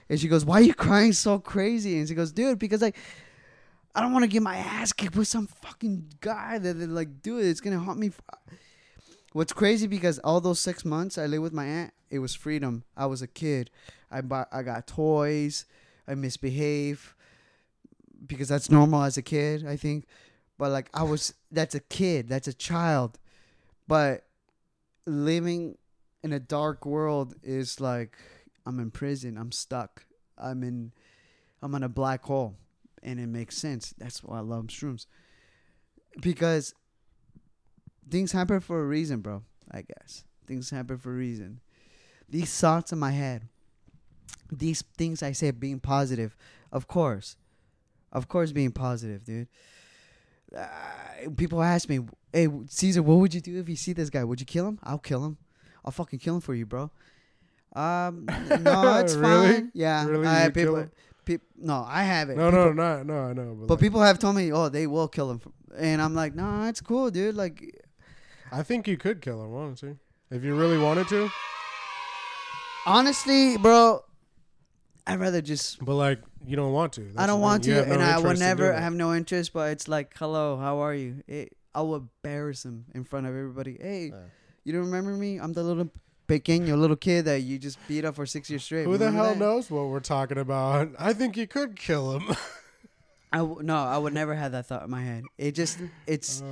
[0.09, 2.95] And she goes, "Why are you crying so crazy?" And she goes, "Dude, because like."
[3.97, 7.45] I don't want to get my ass kicked with some fucking guy that, like, dude,
[7.45, 8.11] it's gonna haunt me.
[9.31, 12.83] What's crazy because all those six months I lived with my aunt, it was freedom.
[12.97, 13.71] I was a kid.
[14.11, 15.65] I bought, I got toys.
[16.07, 17.15] I misbehave
[18.27, 20.05] because that's normal as a kid, I think.
[20.57, 22.27] But like I was, that's a kid.
[22.27, 23.19] That's a child.
[23.87, 24.25] But
[25.05, 25.77] living
[26.23, 28.17] in a dark world is like
[28.65, 29.37] I'm in prison.
[29.37, 30.05] I'm stuck.
[30.37, 30.91] I'm in,
[31.61, 32.55] I'm in a black hole,
[33.01, 33.93] and it makes sense.
[33.97, 35.05] That's why I love shrooms
[36.19, 36.73] because
[38.09, 39.43] things happen for a reason, bro.
[39.71, 41.59] I guess things happen for a reason.
[42.29, 43.47] These thoughts in my head,
[44.51, 46.35] these things I say being positive,
[46.71, 47.35] of course,
[48.11, 49.47] of course, being positive, dude.
[50.55, 51.99] Uh, people ask me,
[52.31, 54.23] "Hey, Caesar, what would you do if you see this guy?
[54.23, 54.79] Would you kill him?
[54.83, 55.37] I'll kill him.
[55.83, 56.91] I'll fucking kill him for you, bro."
[57.75, 58.25] Um,
[58.61, 59.53] no, it's Really?
[59.53, 59.71] fine.
[59.73, 60.25] Yeah, Really?
[60.27, 60.87] I, people,
[61.25, 62.37] peop- no, I haven't.
[62.37, 63.53] No, People- no, not no, I know.
[63.59, 65.41] But, but like, people have told me, oh, they will kill him,
[65.77, 67.35] and I'm like, nah, it's cool, dude.
[67.35, 67.83] Like,
[68.51, 69.97] I think you could kill him, honestly,
[70.31, 71.29] if you really wanted to.
[72.85, 74.04] honestly, bro,
[75.07, 75.83] I'd rather just.
[75.83, 77.01] But like, you don't want to.
[77.01, 77.63] That's I don't want.
[77.65, 78.79] To, no and I would never it.
[78.79, 79.53] have no interest.
[79.53, 81.23] But it's like, hello, how are you?
[81.27, 83.77] It, I will embarrass him in front of everybody.
[83.79, 84.19] Hey, Yeah.
[84.63, 85.37] you don't remember me?
[85.37, 85.89] I'm the little
[86.27, 88.85] pequeño little kid that you just beat up for six years straight.
[88.85, 89.37] Who the hell that?
[89.37, 90.89] knows what we're talking about?
[90.97, 92.35] I think you could kill him.
[93.33, 95.23] I w- no, I would never have that thought in my head.
[95.37, 96.45] It just, it's Uh,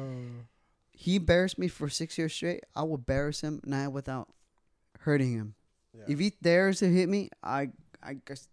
[0.92, 2.66] he embarrassed me for six years straight.
[2.76, 4.28] I will embarrass him now without
[5.00, 5.56] hurting him.
[5.98, 6.04] Yeah.
[6.10, 7.70] If he dares to hit me, I,
[8.04, 8.48] I guess,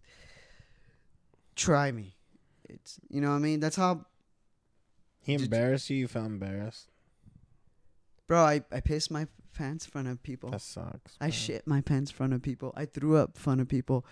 [1.56, 2.16] try me.
[2.68, 3.60] It's you know what I mean.
[3.60, 4.06] That's how,
[5.22, 5.96] He embarrassed you.
[5.96, 6.88] You felt embarrassed.
[8.26, 8.42] bro.
[8.44, 10.50] I I pissed my pants in front of people.
[10.50, 11.16] That sucks.
[11.20, 12.72] I shit my pants in front of people.
[12.76, 14.06] I threw up in front of people.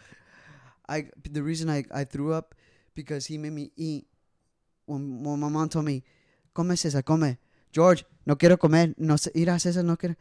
[0.88, 2.54] I the reason I, I threw up
[2.94, 4.06] because he made me eat.
[4.86, 6.02] When, when my mom told me,
[6.54, 7.36] "Come Cesar, come."
[7.70, 8.94] George, no quiero comer.
[8.96, 10.16] No ir a Cesar, no quiero.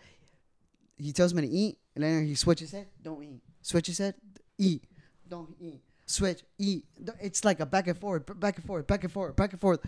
[0.97, 2.87] He tells me to eat, and then he switches it.
[3.01, 3.41] Don't eat.
[3.61, 4.15] Switches it.
[4.57, 4.83] Eat.
[5.27, 5.81] Don't eat.
[6.05, 6.41] Switch.
[6.57, 6.85] Eat.
[7.21, 9.79] It's like a back and forth, back and forth, back and forth, back and forth.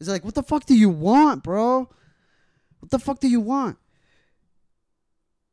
[0.00, 1.88] It's like, what the fuck do you want, bro?
[2.80, 3.78] What the fuck do you want?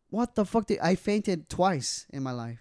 [0.10, 2.60] What the fuck did I fainted twice in my life?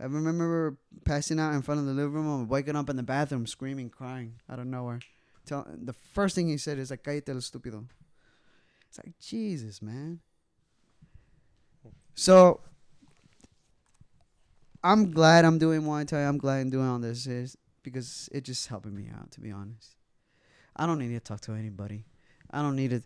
[0.00, 3.02] I remember passing out in front of the living room and waking up in the
[3.02, 5.00] bathroom screaming, crying out of nowhere.
[5.44, 7.84] Tell, the first thing he said is like, cállate lo estúpido.
[8.88, 10.20] It's like, Jesus, man.
[12.14, 12.60] So,
[14.82, 16.20] I'm glad I'm doing Thai.
[16.20, 19.50] I'm glad I'm doing all this is because it just helping me out, to be
[19.50, 19.96] honest.
[20.76, 22.04] I don't need to talk to anybody.
[22.50, 23.02] I don't need to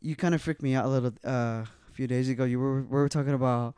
[0.00, 2.44] you kind of freaked me out a little uh, a few days ago.
[2.44, 3.74] You were we were talking about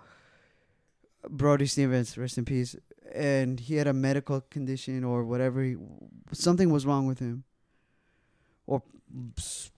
[1.29, 2.77] Brody Stevens, rest in peace,
[3.15, 5.63] and he had a medical condition or whatever.
[5.63, 5.77] He,
[6.33, 7.45] something was wrong with him,
[8.67, 8.83] or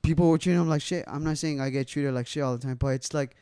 [0.02, 1.04] people were treating him like shit.
[1.06, 3.36] I'm not saying I get treated like shit all the time, but it's like,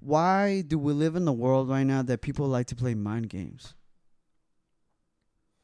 [0.00, 3.28] why do we live in the world right now that people like to play mind
[3.28, 3.74] games?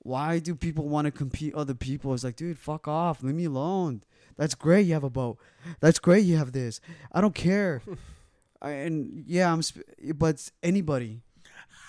[0.01, 2.15] Why do people want to compete other people?
[2.15, 4.03] It's like, dude, fuck off, leave me alone.
[4.37, 4.87] That's great.
[4.87, 5.39] You have a boat.
[5.81, 6.25] That's great.
[6.25, 6.81] You have this.
[7.11, 7.83] I don't care.
[8.63, 9.63] I, and yeah, I'm.
[9.65, 9.83] Sp-
[10.15, 11.23] but anybody.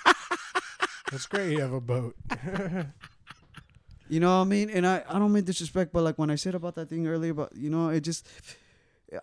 [1.12, 1.52] That's great.
[1.52, 2.16] You have a boat.
[4.10, 4.70] You know what I mean?
[4.70, 7.34] And I, I don't mean disrespect, but like when I said about that thing earlier,
[7.34, 8.26] but you know, it just,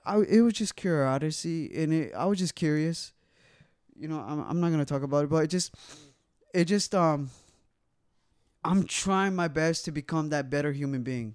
[0.05, 3.14] I it was just curiosity, and it, I was just curious.
[3.99, 5.75] You know, I'm I'm not gonna talk about it, but it just,
[6.53, 7.31] it just um.
[8.67, 11.35] I'm trying my best to become that better human being.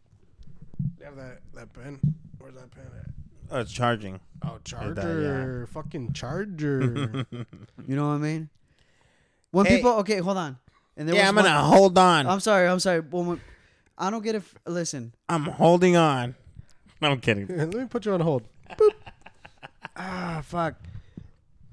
[0.97, 1.99] you have that that pen.
[2.39, 3.05] Where's that pen at?
[3.51, 4.19] Oh, it's charging.
[4.43, 5.67] Oh, that, charger.
[5.71, 7.25] Fucking charger.
[7.87, 8.49] You know what I mean?
[9.51, 9.77] When Hey.
[9.77, 10.57] people, okay, hold on.
[10.97, 12.27] And there yeah, was I'm one- gonna hold on.
[12.27, 12.67] I'm sorry.
[12.67, 12.99] I'm sorry.
[13.01, 13.41] When, when,
[13.97, 14.43] I don't get it.
[14.67, 15.13] Listen.
[15.27, 16.35] I'm holding on.
[17.01, 17.47] No, I'm kidding.
[17.57, 18.43] Let me put you on hold.
[19.95, 20.75] Ah, fuck.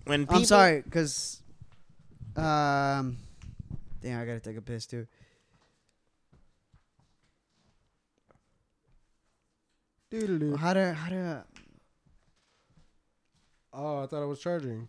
[0.07, 1.43] When people, I'm sorry, cause,
[2.37, 3.17] um,
[4.01, 5.07] damn, I gotta take a piss too.
[10.57, 11.45] How to how to
[13.73, 14.89] Oh, I thought I was charging.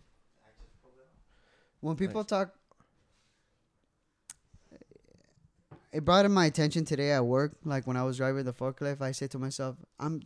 [1.80, 2.54] when people talk.
[5.92, 7.56] It brought to my attention today at work.
[7.64, 10.22] Like when I was driving the forklift, I said to myself, "I'm,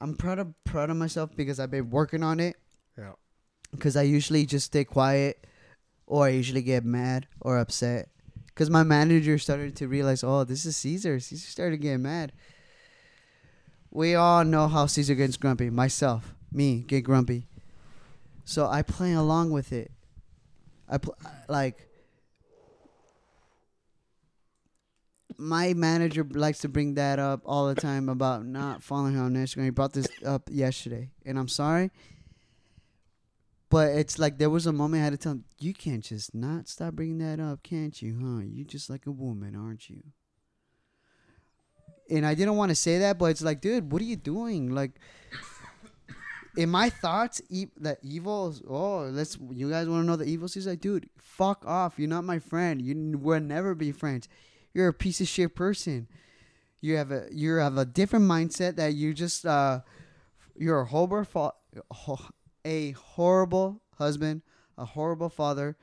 [0.00, 2.56] I'm proud of proud of myself because I've been working on it.
[2.96, 3.12] Yeah.
[3.74, 5.46] Because I usually just stay quiet,
[6.06, 8.08] or I usually get mad or upset.
[8.46, 11.18] Because my manager started to realize, oh, this is Caesar.
[11.18, 12.32] Caesar started getting mad.
[13.90, 15.70] We all know how Caesar gets grumpy.
[15.70, 17.48] Myself, me, get grumpy.
[18.44, 19.90] So I play along with it.
[20.88, 21.16] I pl-
[21.48, 21.88] like.
[25.36, 29.64] My manager likes to bring that up all the time about not following on Instagram.
[29.64, 31.90] He brought this up yesterday, and I'm sorry.
[33.74, 36.32] But it's like there was a moment I had to tell him, you can't just
[36.32, 38.44] not stop bringing that up, can't you, huh?
[38.44, 40.00] You just like a woman, aren't you?
[42.08, 44.72] And I didn't want to say that, but it's like, dude, what are you doing?
[44.72, 44.92] Like,
[46.56, 48.54] in my thoughts, e- the evil.
[48.68, 49.38] Oh, let's.
[49.50, 50.46] You guys want to know the evil?
[50.46, 51.94] He's like, dude, fuck off.
[51.96, 52.80] You're not my friend.
[52.80, 54.28] You will never be friends.
[54.72, 56.06] You're a piece of shit person.
[56.80, 59.80] You have a you have a different mindset that you just uh,
[60.56, 61.54] you're a horrible fa-
[62.64, 64.42] a horrible husband,
[64.78, 65.76] a horrible father.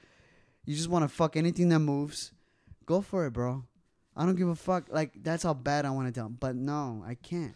[0.65, 2.32] You just want to fuck anything that moves.
[2.86, 3.63] Go for it, bro.
[4.15, 4.86] I don't give a fuck.
[4.89, 6.28] Like that's how bad I want to tell.
[6.28, 6.38] him.
[6.39, 7.56] But no, I can't.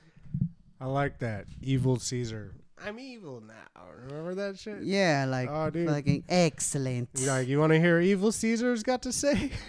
[0.79, 1.45] I like that.
[1.61, 2.55] Evil Caesar.
[2.85, 3.81] I'm evil now.
[4.07, 4.83] Remember that shit?
[4.83, 5.87] Yeah, like Oh, dude.
[5.89, 7.09] fucking excellent.
[7.25, 9.51] Like, you want to hear evil Caesar's got to say?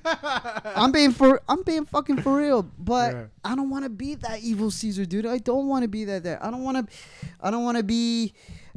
[0.04, 3.24] I'm being for I'm being fucking for real, but Yeah.
[3.44, 5.26] I don't want to be that evil Caesar, dude.
[5.26, 6.24] I don't want to be that.
[6.24, 6.96] That I don't want to.
[7.40, 8.32] I don't want to be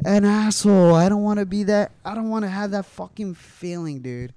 [0.06, 0.94] an asshole.
[0.96, 1.92] I don't want to be that.
[2.06, 4.34] I don't want to have that fucking feeling, dude.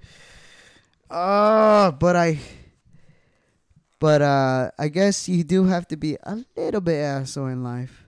[1.09, 2.39] Uh, but I.
[3.99, 8.05] But uh, I guess you do have to be a little bit asshole in life.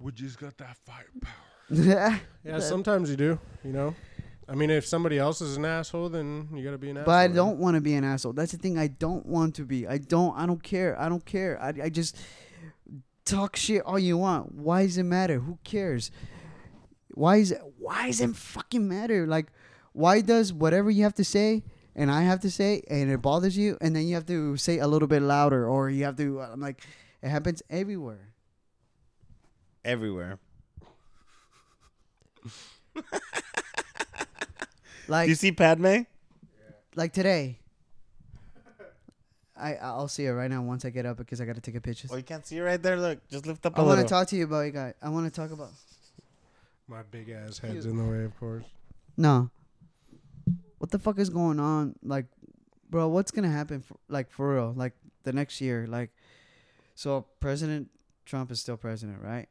[0.00, 1.34] We just got that firepower.
[1.68, 3.38] but Yeah, sometimes you do.
[3.62, 3.94] You know,
[4.50, 7.06] I mean, if somebody else is an asshole, then you gotta be an asshole.
[7.06, 8.32] But I don't want to be an asshole.
[8.32, 8.78] That's the thing.
[8.78, 9.86] I don't want to be.
[9.86, 10.36] I don't.
[10.36, 11.00] I don't care.
[11.00, 11.56] I don't care.
[11.62, 12.16] I, I just
[13.24, 14.52] talk shit all you want.
[14.52, 15.38] Why does it matter?
[15.38, 16.10] Who cares?
[17.14, 17.62] Why is it?
[17.78, 19.24] Why does it fucking matter?
[19.24, 19.52] Like,
[19.92, 21.62] why does whatever you have to say
[21.94, 24.78] and I have to say and it bothers you, and then you have to say
[24.78, 26.40] a little bit louder, or you have to?
[26.40, 26.82] Uh, I'm like,
[27.22, 28.32] it happens everywhere.
[29.84, 30.40] Everywhere.
[35.10, 36.02] Like, Do you see Padme?
[36.94, 37.58] like today.
[39.56, 41.80] I I'll see it right now once I get up because I gotta take a
[41.80, 42.08] picture.
[42.10, 42.96] Oh, you can't see it right there.
[42.96, 44.04] Look, just lift up a I want little.
[44.04, 44.94] to talk to you about you guys.
[45.02, 45.70] I want to talk about.
[46.88, 48.64] My big ass head's in the way, of course.
[49.16, 49.50] No.
[50.78, 51.94] What the fuck is going on?
[52.02, 52.26] Like,
[52.88, 53.82] bro, what's gonna happen?
[53.82, 54.72] For, like for real?
[54.74, 54.94] Like
[55.24, 55.86] the next year?
[55.86, 56.10] Like,
[56.94, 57.90] so President
[58.24, 59.48] Trump is still president, right?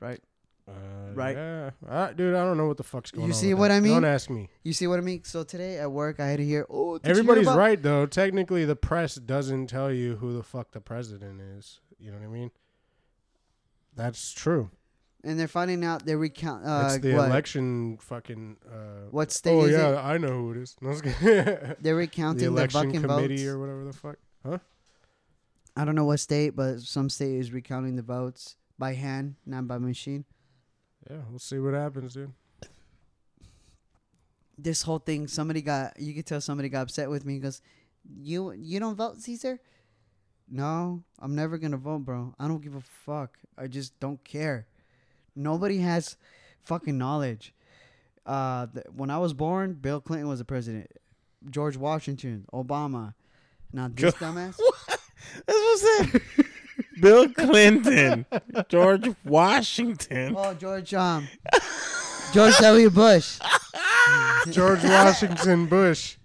[0.00, 0.20] Right.
[0.68, 0.72] Uh,
[1.14, 1.34] Right.
[1.36, 2.34] Yeah, uh, dude.
[2.34, 3.28] I don't know what the fuck's going You on.
[3.30, 3.76] You see what that.
[3.76, 3.94] I mean?
[3.94, 4.50] Don't ask me.
[4.64, 5.24] You see what I mean?
[5.24, 8.04] So today at work, I had to hear, oh, Everybody's about-" right though.
[8.04, 11.80] Technically, the press doesn't tell you who the fuck the president is.
[11.98, 12.50] You know what I mean?
[13.94, 14.70] That's true.
[15.24, 16.64] and they're finding out they recount.
[16.66, 17.28] Uh, it's the what?
[17.30, 18.58] election fucking.
[18.70, 19.96] Uh, What state oh is yeah, it?
[19.96, 20.76] I know who it is.
[20.82, 21.74] No, I was kidding.
[21.80, 23.46] They're recounting the, election fucking committee votes.
[23.46, 24.16] or whatever the fuck.
[24.44, 24.58] Huh?
[25.74, 29.66] I don't know what state, but some state is recounting the votes by hand, not
[29.66, 30.24] by machine.
[31.10, 32.32] Yeah, we'll see what happens, dude.
[34.58, 37.60] this whole thing somebody got you could tell somebody got upset with me because
[38.18, 39.60] you you don't vote caesar?
[40.48, 42.34] No i'm never gonna vote bro.
[42.38, 43.36] I don't give a fuck.
[43.58, 44.66] I just don't care.
[45.34, 46.16] Nobody has
[46.64, 47.52] fucking knowledge.
[48.24, 50.90] Uh th- when i was born bill clinton was the president.
[51.50, 53.12] George washington obama.
[53.74, 56.22] Now this dumbass That's what I said.
[57.00, 58.26] Bill Clinton,
[58.68, 60.34] George Washington.
[60.36, 61.28] oh george um
[62.32, 63.38] george w bush
[64.50, 66.16] George Washington Bush.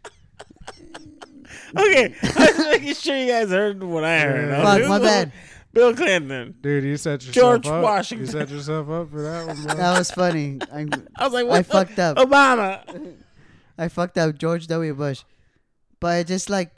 [1.75, 4.51] Okay, I was making sure you guys heard what I heard.
[4.51, 5.31] I was fuck like, my bad
[5.73, 6.55] Bill Clinton.
[6.61, 7.83] Dude, you set yourself George up.
[7.83, 8.25] Washington.
[8.25, 9.75] You set yourself up for that one, bro.
[9.75, 11.57] that was funny I, I was like, I what?
[11.57, 13.15] the- fucked up Obama.
[13.77, 14.93] I fucked up George W.
[14.93, 15.23] Bush.
[15.99, 16.71] But it just like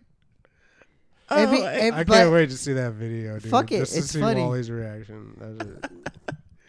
[1.29, 3.49] Oh, every, I- I can't wait to see that video, dude.
[3.51, 4.41] Fuck it, Just to it's see funny.
[4.41, 5.33] Wally's reaction.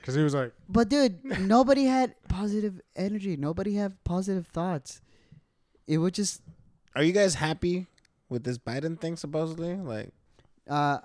[0.01, 3.37] Because he was like, But dude, nobody had positive energy.
[3.37, 5.01] Nobody had positive thoughts.
[5.87, 6.41] It was just
[6.95, 7.87] Are you guys happy
[8.29, 9.17] with this Biden thing?
[9.17, 10.11] Supposedly, like,
[10.69, 10.99] uh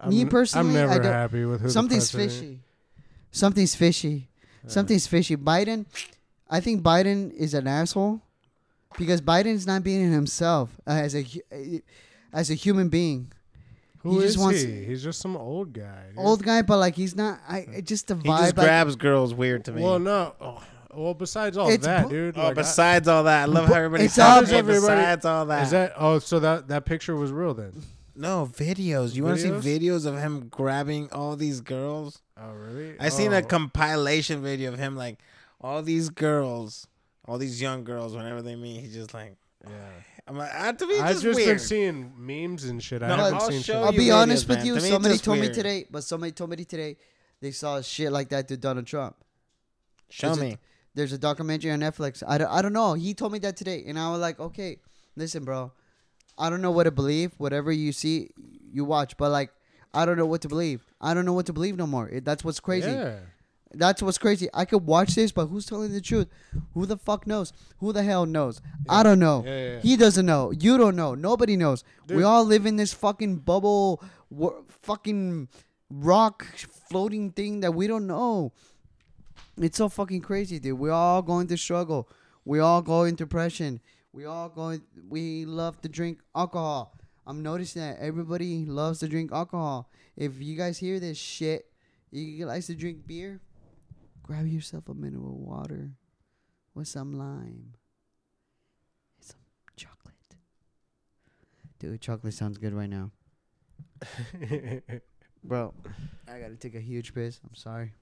[0.00, 2.60] I'm, Me personally, I'm I never don't- happy with who something's president- fishy.
[3.32, 4.28] Something's fishy.
[4.66, 5.36] Something's fishy.
[5.36, 5.86] Biden
[6.48, 8.20] I think Biden is an asshole
[8.96, 11.80] because Biden's not being himself uh, as a hu-
[12.34, 13.32] as a human being.
[14.02, 14.84] Who He is just wants- he?
[14.84, 16.08] He's just some old guy.
[16.10, 16.18] dude.
[16.18, 17.40] Old guy, but like he's not.
[17.48, 19.82] I it just the he just like- grabs girls weird to me.
[19.82, 20.34] Well, no.
[20.38, 20.62] Oh,
[20.94, 22.36] well, besides all It's that, bu- dude.
[22.38, 25.46] oh, like, I- besides all that, I love how everybody It's all- everybody- Besides all
[25.46, 25.94] that, is that?
[25.96, 27.72] Oh, so that that picture was real then?
[28.14, 29.14] no videos.
[29.14, 29.80] You want to see Videos?
[29.80, 32.20] videos of him grabbing all these girls?
[32.38, 32.94] Oh, really?
[33.00, 33.42] I seen a Oh.
[33.42, 35.18] compilation video of him like
[35.60, 36.86] all these girls,
[37.26, 38.14] all these young girls.
[38.14, 39.34] Whenever they meet, he's just like,
[39.66, 39.70] Yeah.
[40.26, 41.48] I'm like, ah, to me, I've just, just weird.
[41.48, 43.02] been seeing memes and shit.
[43.02, 43.76] I haven't I'll seen shit.
[43.76, 44.66] I'll be videos, honest with man.
[44.66, 44.74] you.
[44.76, 46.96] To me, Somebody just told me today, but somebody told me today
[47.40, 49.16] they saw shit like that to Donald Trump.
[50.08, 50.58] Show Is it- me.
[50.96, 52.22] There's a documentary on Netflix.
[52.26, 52.94] I don't, I don't know.
[52.94, 54.78] He told me that today, and I was like, okay,
[55.16, 55.72] listen, bro.
[56.38, 57.32] I don't know what to believe.
[57.38, 58.30] Whatever you see,
[58.72, 59.16] you watch.
[59.16, 59.50] But like,
[59.92, 60.86] I don't know what to believe.
[61.00, 62.08] I don't know what to believe no more.
[62.08, 62.90] It, that's what's crazy.
[62.92, 63.16] Yeah.
[63.76, 64.48] That's what's crazy.
[64.54, 66.28] I could watch this, but who's telling the truth?
[66.74, 67.52] Who the fuck knows?
[67.78, 68.60] Who the hell knows?
[68.88, 69.42] I don't know.
[69.46, 69.80] Yeah, yeah, yeah.
[69.80, 70.50] He doesn't know.
[70.52, 71.14] You don't know.
[71.14, 71.84] Nobody knows.
[72.08, 75.48] We all live in this fucking bubble, wor- fucking
[75.90, 76.44] rock
[76.88, 78.52] floating thing that we don't know.
[79.56, 80.78] It's so fucking crazy, dude.
[80.78, 82.08] We all going through struggle.
[82.44, 83.80] We all go into depression.
[84.12, 84.82] We all going.
[85.08, 86.94] We love to drink alcohol.
[87.26, 89.88] I'm noticing that everybody loves to drink alcohol.
[90.16, 91.66] If you guys hear this shit,
[92.10, 93.40] you guys to drink beer.
[94.24, 95.92] Grab yourself a mineral water
[96.74, 97.74] with some lime
[99.16, 99.36] and some
[99.76, 100.14] chocolate.
[101.78, 103.10] Dude, chocolate sounds good right now.
[105.44, 105.74] Bro,
[106.26, 107.38] I gotta take a huge piss.
[107.44, 107.92] I'm sorry.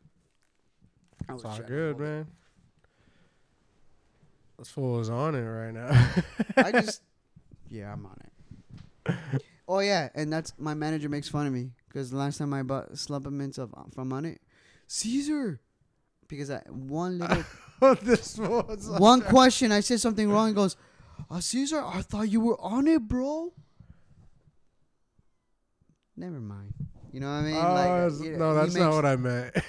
[1.28, 2.28] I It's all good, man.
[4.60, 6.06] This fool is on it right now.
[6.56, 7.02] I just,
[7.68, 9.42] yeah, I'm on it.
[9.66, 12.96] Oh yeah, and that's my manager makes fun of me because last time I bought
[12.96, 14.38] supplements of uh, from Onnit,
[14.86, 15.60] Caesar,
[16.32, 17.18] because I one
[17.80, 20.48] little this on one question I said something wrong.
[20.48, 20.76] He goes,
[21.30, 23.52] uh, Caesar, I thought you were on it, bro.
[26.16, 26.72] Never mind.
[27.12, 27.56] You know what I mean?
[27.56, 29.54] Oh, Like, you- no, that's not what I meant.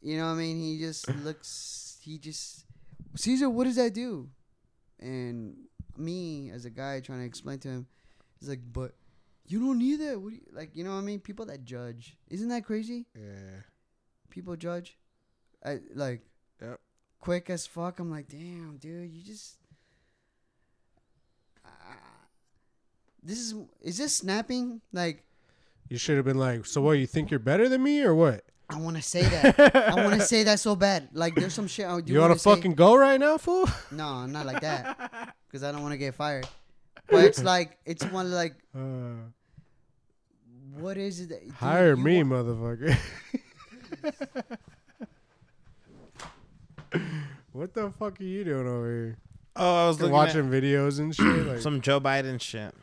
[0.00, 0.56] You know what I mean?
[0.56, 1.98] He just looks.
[2.02, 2.64] He just
[3.14, 3.48] Caesar.
[3.48, 4.28] What does that do?
[4.98, 5.54] And
[5.96, 7.86] me as a guy trying to explain to him,
[8.40, 8.94] he's like, "But
[9.46, 10.20] you don't need that.
[10.20, 10.74] What do you like?
[10.74, 11.20] You know what I mean?
[11.20, 12.16] People that judge.
[12.28, 13.06] Isn't that crazy?
[13.14, 13.60] yeah.
[14.30, 14.96] People judge.
[15.64, 16.20] I like.
[16.60, 16.80] Yep.
[17.20, 17.98] Quick as fuck.
[18.00, 19.12] I'm like, damn, dude.
[19.12, 19.56] You just.
[23.24, 24.80] This is is this snapping?
[24.92, 25.22] Like
[25.88, 26.92] You should have been like, so what?
[26.92, 28.44] You think you're better than me or what?
[28.68, 29.76] I want to say that.
[29.76, 31.08] I want to say that so bad.
[31.12, 33.68] Like there's some shit I would do You want to fucking go right now, fool?
[33.92, 35.34] No, not like that.
[35.46, 36.48] Because I don't want to get fired.
[37.08, 39.30] But it's like it's one like Uh,
[40.74, 41.28] what is it?
[41.28, 42.96] That, do hire me, want- motherfucker.
[47.52, 49.18] What the fuck are you doing over here?
[49.56, 51.26] Oh, I was You're looking watching videos and shit.
[51.26, 52.74] at Like, some Joe Biden shit.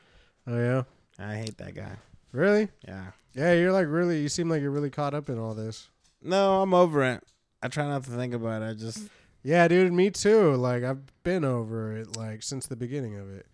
[0.48, 0.84] oh yeah,
[1.18, 1.94] I hate that guy.
[2.32, 2.70] really?
[2.88, 3.12] Yeah.
[3.34, 4.22] Yeah, you're like really.
[4.22, 5.88] You seem like you're really caught up in all this.
[6.22, 7.24] No, I'm over it.
[7.62, 8.66] I try not to think about it.
[8.66, 9.08] I just
[9.44, 10.56] Yeah, dude, me too.
[10.56, 13.46] Like I've been over it like since the beginning of it.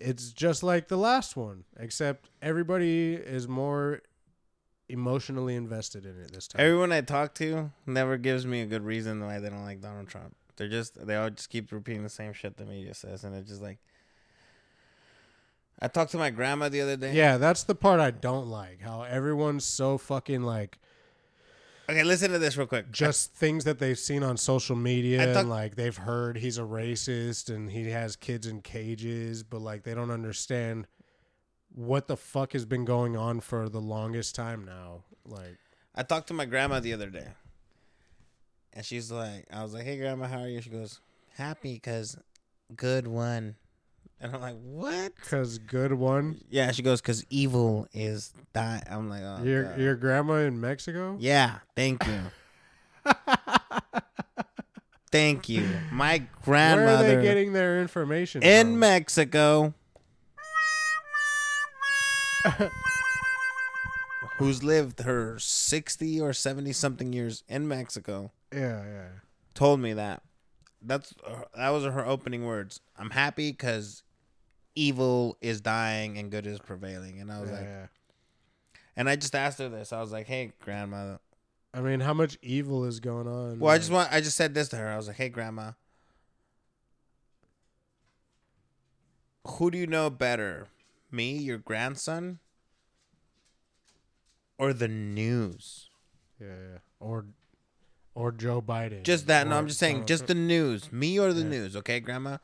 [0.00, 4.02] It's just like the last one, except everybody is more
[4.88, 6.60] emotionally invested in it this time.
[6.60, 10.08] everyone I talk to never gives me a good reason why they don't like Donald
[10.08, 10.36] Trump.
[10.56, 13.48] They're just they all just keep repeating the same shit the media says, and it's
[13.48, 13.78] just like.
[15.80, 17.12] I talked to my grandma the other day.
[17.14, 18.80] yeah, that's the part I don't like.
[18.80, 20.78] How everyone's so fucking like
[21.88, 22.90] Okay, listen to this real quick.
[22.92, 26.56] just things that they've seen on social media I thought- and like they've heard he's
[26.58, 30.86] a racist and he has kids in cages, but like they don't understand
[31.74, 35.02] what the fuck has been going on for the longest time now.
[35.26, 35.58] Like
[35.94, 37.26] I talked to my grandma the other day,
[38.74, 41.00] and she's like, I was like, "Hey, grandma, how are you?" She goes,
[41.36, 42.16] "Happy, cause
[42.76, 43.54] good one."
[44.20, 46.40] And I'm like, "What?" cuz good one.
[46.50, 50.60] Yeah, she goes, "Cause evil is that." I'm like, "Oh, your God." your grandma in
[50.60, 51.16] Mexico?
[51.20, 52.20] yeah, thank you,
[55.12, 58.78] thank you." My Where are they getting their information in from?
[58.80, 59.74] Mexico,
[64.38, 68.32] who's lived her sixty or seventy something years in Mexico.
[68.54, 69.08] Yeah, yeah.
[69.54, 70.22] told me that.
[70.80, 72.80] That's uh, that was her opening words.
[72.96, 74.02] I'm happy because
[74.74, 77.20] evil is dying and good is prevailing.
[77.20, 77.86] And I was yeah, like, yeah.
[78.96, 79.92] and I just asked her this.
[79.92, 81.16] I was like, hey, grandma.
[81.72, 83.58] I mean, how much evil is going on?
[83.58, 84.12] Well, I just want.
[84.12, 84.88] I just said this to her.
[84.88, 85.72] I was like, hey, grandma.
[89.46, 90.68] Who do you know better,
[91.10, 92.38] me, your grandson,
[94.56, 95.90] or the news?
[96.40, 96.78] yeah, yeah.
[97.00, 97.26] Or
[98.14, 99.02] or Joe Biden.
[99.02, 99.46] Just that.
[99.46, 100.92] No, I'm just saying, just the news.
[100.92, 101.48] Me or the Yeah.
[101.48, 102.38] news, okay, Grandma?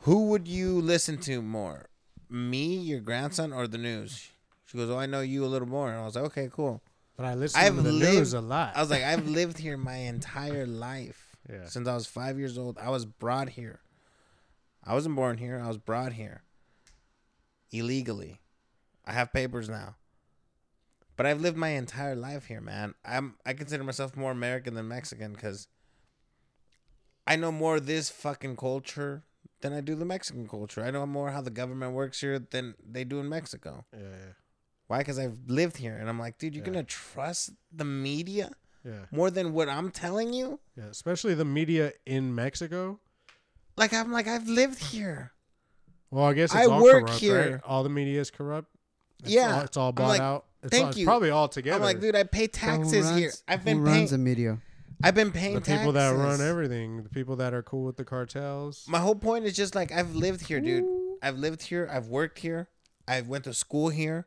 [0.00, 1.86] Who would you listen to more?
[2.28, 4.30] Me, your grandson, or the news?
[4.66, 5.90] She goes, Oh, I know you a little more.
[5.90, 6.82] And I was like, Okay, cool.
[7.16, 8.74] But I listen I've to the lived- news a lot.
[8.76, 11.28] I was like, I've lived here my entire life.
[11.50, 11.66] Yeah.
[11.66, 12.78] Since I was five years old.
[12.78, 13.80] I was brought here.
[14.84, 15.60] I wasn't born here.
[15.62, 16.42] I was brought here
[17.72, 18.40] illegally.
[19.04, 19.96] I have papers now.
[21.16, 22.94] But I've lived my entire life here, man.
[23.04, 25.68] I'm I consider myself more American than Mexican because
[27.26, 29.22] I know more of this fucking culture
[29.60, 30.82] than I do the Mexican culture.
[30.84, 33.84] I know more how the government works here than they do in Mexico.
[33.92, 34.32] yeah, yeah,
[34.88, 34.98] Why?
[34.98, 36.72] Because I've lived here, and I'm like, dude, you're Yeah.
[36.72, 38.50] gonna trust the media
[38.84, 40.58] yeah, more than what I'm telling you?
[40.76, 40.86] yeah.
[40.86, 42.98] Especially the media in Mexico.
[43.76, 45.32] Like I'm like I've lived here.
[46.10, 47.52] Well, I guess it's I all work corrupt, here.
[47.52, 47.60] Right?
[47.64, 48.68] All the media is corrupt.
[49.22, 49.54] It's Yeah.
[49.56, 50.46] all, it's all bought like, out.
[50.62, 51.04] It's, thank all, you.
[51.04, 51.76] probably all together.
[51.76, 53.32] I'm like, dude, I pay Who taxes runs- here.
[53.48, 54.10] I've been who been runs paying.
[54.10, 54.58] the media.
[55.04, 55.72] I've been paying taxes.
[55.72, 56.18] the people taxes.
[56.18, 58.84] that run everything, the people that are cool with the cartels.
[58.88, 60.84] My whole point is just like I've lived here, dude.
[61.20, 61.88] I've lived here.
[61.90, 62.68] I've worked here.
[63.08, 64.26] I went to school here.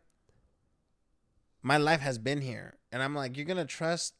[1.64, 4.14] My life has been here, and I'm like, you're gonna trust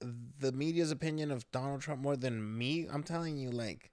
[0.00, 2.86] the media's opinion of Donald Trump more than me?
[2.90, 3.90] I'm telling you, like,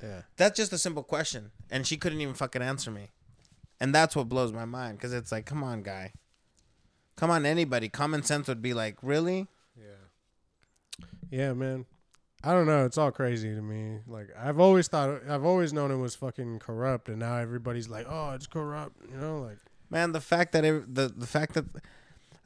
[0.00, 3.08] yeah, that's just a simple question, and she couldn't even fucking answer me,
[3.80, 6.12] and that's what blows my mind because it's like, come on, guy,
[7.20, 9.46] come on, anybody, common sense would be like, really?
[9.76, 11.84] yeah, yeah, man.
[12.42, 12.86] I don't know.
[12.86, 13.98] It's all crazy to me.
[14.06, 18.06] Like I've always thought, I've always known it was fucking corrupt, and now everybody's like,
[18.08, 19.40] "Oh, it's corrupt," you know?
[19.40, 19.58] Like,
[19.90, 21.66] Man, the fact that it, the the fact that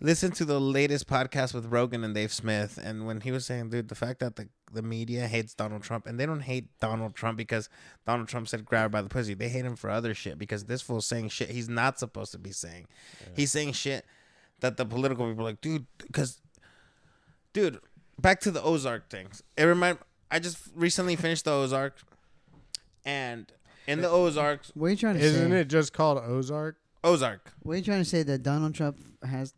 [0.00, 3.70] listen to the latest podcast with Rogan and Dave Smith, and when he was saying,
[3.70, 7.14] dude, the fact that the, the media hates Donald Trump, and they don't hate Donald
[7.14, 7.68] Trump because
[8.04, 9.34] Donald Trump said grab her by the pussy.
[9.34, 12.38] They hate him for other shit because this fool's saying shit he's not supposed to
[12.38, 12.88] be saying.
[13.36, 14.04] He's saying shit
[14.64, 16.40] that the political people are like, dude, because,
[17.52, 17.78] dude,
[18.18, 19.42] back to the Ozark things.
[19.58, 19.98] It remind
[20.30, 21.98] I just recently finished the Ozark,
[23.04, 23.52] and
[23.86, 25.26] in the Ozarks, What are you trying to say?
[25.26, 25.60] Isn't say?
[25.60, 26.76] it just called Ozark?
[27.04, 27.52] Ozark.
[27.62, 29.52] What are you trying to say that Donald Trump has?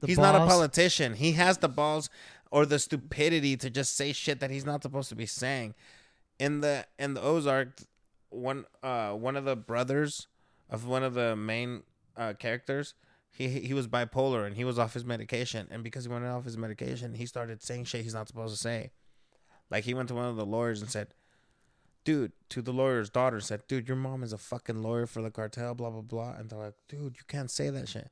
[0.00, 0.52] The he's not a balls?
[0.52, 1.14] politician.
[1.14, 2.10] He has the balls
[2.50, 5.74] or the stupidity to just say shit that he's not supposed to be saying.
[6.40, 7.80] In the in the Ozark,
[8.30, 10.26] one uh one of the brothers
[10.68, 11.82] of one of the main
[12.16, 12.94] uh characters,
[13.38, 16.44] he he was bipolar and he was off his medication, and because he went off
[16.44, 18.90] his medication, he started saying shit he's not supposed to say.
[19.70, 21.14] Like he went to one of the lawyers and said,
[22.04, 25.30] "Dude," to the lawyer's daughter said, "Dude, your mom is a fucking lawyer for the
[25.30, 28.10] cartel, blah blah blah," and they're like, "Dude, you can't say that shit."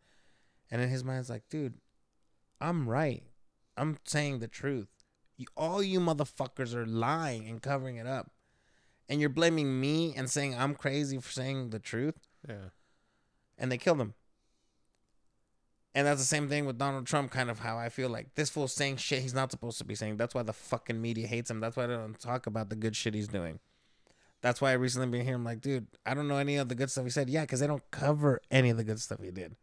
[0.70, 1.74] And in his mind's like, dude,
[2.61, 3.22] I'm right.
[3.77, 4.89] I'm saying the truth.
[5.37, 8.31] You, all you motherfuckers are lying and covering it up.
[9.09, 12.27] And you're blaming me and saying I'm crazy for saying the truth.
[12.49, 12.70] Yeah.
[13.59, 14.14] And they killed him.
[15.97, 18.51] And that's the same thing with Donald Trump, kind of how I feel like this
[18.51, 20.18] fool's saying shit he's not supposed to be saying.
[20.18, 21.59] That's why the fucking media hates him.
[21.59, 23.61] That's why they don't talk about the good shit he's doing.
[24.42, 25.26] That's why I recently been.
[25.26, 27.30] I'm like, dude, I don't know any of the good stuff he said.
[27.30, 29.57] Yeah, because they don't cover any of the good stuff he did.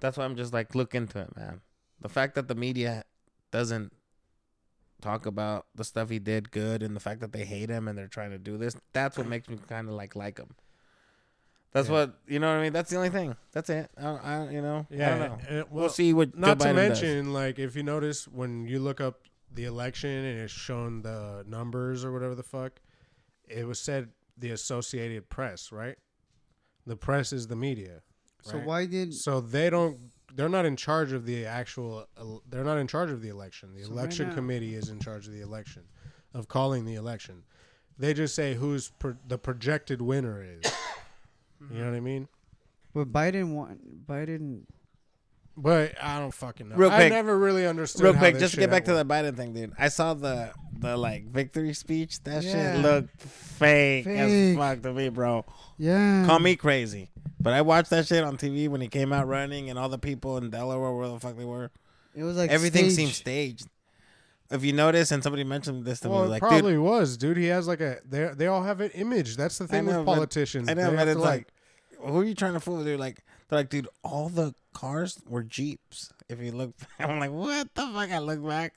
[0.00, 1.60] That's why I'm just like, look into it, man.
[2.00, 3.04] The fact that the media
[3.52, 3.92] doesn't
[5.00, 7.96] talk about the stuff he did good and the fact that they hate him and
[7.96, 10.56] they're trying to do this, that's what makes me kind of like like him.
[11.74, 11.92] That's Yeah.
[11.94, 12.72] what you know what I mean.
[12.72, 13.36] That's the only thing.
[13.52, 13.90] That's it.
[13.98, 14.86] I, I you know.
[14.90, 15.08] I Yeah.
[15.10, 15.38] don't know.
[15.48, 16.36] and- uh, we'll well, see what.
[16.38, 17.02] Not Joe to Biden does.
[17.02, 19.22] mention, like, if you notice when you look up
[19.52, 22.80] the election and it's shown the numbers or whatever the fuck,
[23.48, 24.08] it was said
[24.38, 25.96] the Associated Press, right?
[26.86, 28.02] The press is the media.
[28.42, 29.12] So why did?
[29.14, 29.98] So they don't.
[30.34, 32.06] They're not in charge of the actual.
[32.48, 33.74] They're not in charge of the election.
[33.74, 35.84] The So election now- committee is in charge of the election,
[36.34, 37.44] of calling the election.
[37.98, 40.70] They just say who's pro- the projected winner is.
[41.70, 41.78] You mm-hmm.
[41.84, 42.28] know what I mean?
[42.94, 43.78] But Biden won.
[44.06, 44.62] Biden.
[45.56, 46.76] But I don't fucking know.
[46.76, 47.12] Real I quick.
[47.12, 48.02] never really understood.
[48.02, 49.06] Real how quick, this just to shit get back to worked.
[49.08, 49.72] the Biden thing, dude.
[49.78, 52.22] I saw the the like victory speech.
[52.24, 52.74] That Yeah.
[52.74, 54.58] shit looked fake, as Fake.
[54.58, 55.44] fuck to me, bro.
[55.78, 56.26] Yeah.
[56.26, 57.10] Call me crazy,
[57.40, 59.98] but I watched that shit on TV when he came out running, and all the
[59.98, 61.70] people in Delaware, where the fuck they were,
[62.16, 62.96] It was like everything staged.
[62.96, 63.68] seemed staged.
[64.50, 67.16] If you notice, and somebody mentioned this to Well, me, it like, dude, probably was,
[67.16, 67.36] dude.
[67.36, 67.98] He has like a.
[68.08, 69.36] They they all have an image.
[69.36, 70.68] That's the thing know, with but- politicians.
[70.68, 71.48] I know, They but have it's to, like,
[72.04, 72.82] who are you trying to fool?
[72.82, 76.12] They're like, they're like, dude, all the cars were Jeeps.
[76.28, 78.10] If you look, back, I'm like, what the fuck?
[78.10, 78.74] I look back.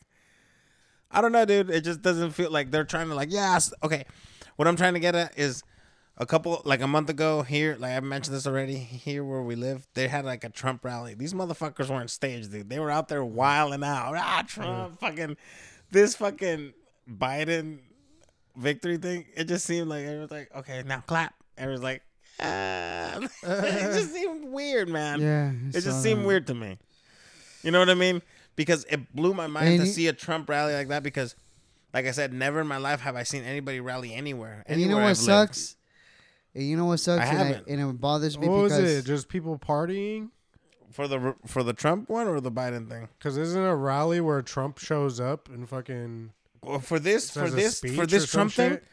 [1.09, 1.69] I don't know, dude.
[1.69, 4.05] It just doesn't feel like they're trying to like, yes, okay.
[4.55, 5.63] What I'm trying to get at is
[6.17, 8.75] a couple like a month ago here, like I mentioned this already.
[8.75, 11.13] Here where we live, they had like a Trump rally.
[11.13, 12.69] These motherfuckers weren't staged, dude.
[12.69, 14.15] They were out there wilding out.
[14.17, 15.37] Ah, Trump, fucking
[15.91, 16.73] this fucking
[17.09, 17.79] Biden
[18.55, 19.25] victory thing.
[19.35, 21.35] It just seemed like it was like, okay, now clap.
[21.57, 22.01] It was like,
[22.39, 23.19] ah.
[23.43, 25.21] it just seemed weird, man.
[25.21, 25.51] Yeah.
[25.77, 26.27] It just seemed that.
[26.27, 26.77] weird to me.
[27.63, 28.21] You know what I mean?
[28.55, 31.03] Because it blew my mind And to you- see a Trump rally like that.
[31.03, 31.35] Because,
[31.93, 34.63] like I said, never in my life have I seen anybody rally anywhere.
[34.67, 35.19] And you know what I've lived.
[35.19, 35.75] sucks?
[36.55, 37.21] And you know what sucks?
[37.21, 37.67] I and, I, haven't.
[37.67, 39.05] and it bothers me what was it?
[39.05, 40.29] Just people partying?
[40.91, 43.09] for the for the Trump one or the Biden thing?
[43.17, 46.31] Because isn't a rally where Trump shows up and fucking
[46.63, 48.83] Well, for this for this for this Trump thing, shit?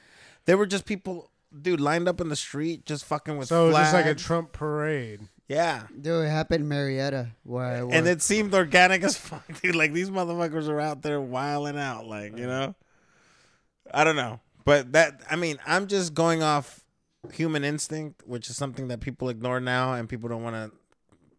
[0.44, 1.30] there were just people,
[1.62, 4.14] dude, lined up in the street, just fucking with So it's just like a.
[4.14, 5.20] Trump parade.
[5.48, 5.84] yeah.
[6.00, 7.94] dude, it happened in Marietta where I work.
[7.94, 9.74] And it seemed organic as fuck, dude.
[9.74, 12.74] Like these motherfuckers are out there wiling out, like you know.
[13.92, 16.80] I don't know, but that I mean, I'm just going off
[17.32, 20.72] human instinct, which is something that people ignore now, and people don't want to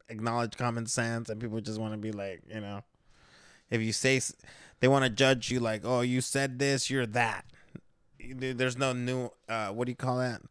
[0.09, 2.83] acknowledge common sense, and people just want to be like, you know,
[3.69, 4.21] if you say
[4.79, 7.45] they want to judge you, like, oh, you said this, you're that.
[8.33, 9.29] Dude, There's no new.
[9.47, 10.41] Uh, what do you call that?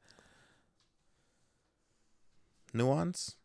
[2.73, 3.37] Nuance,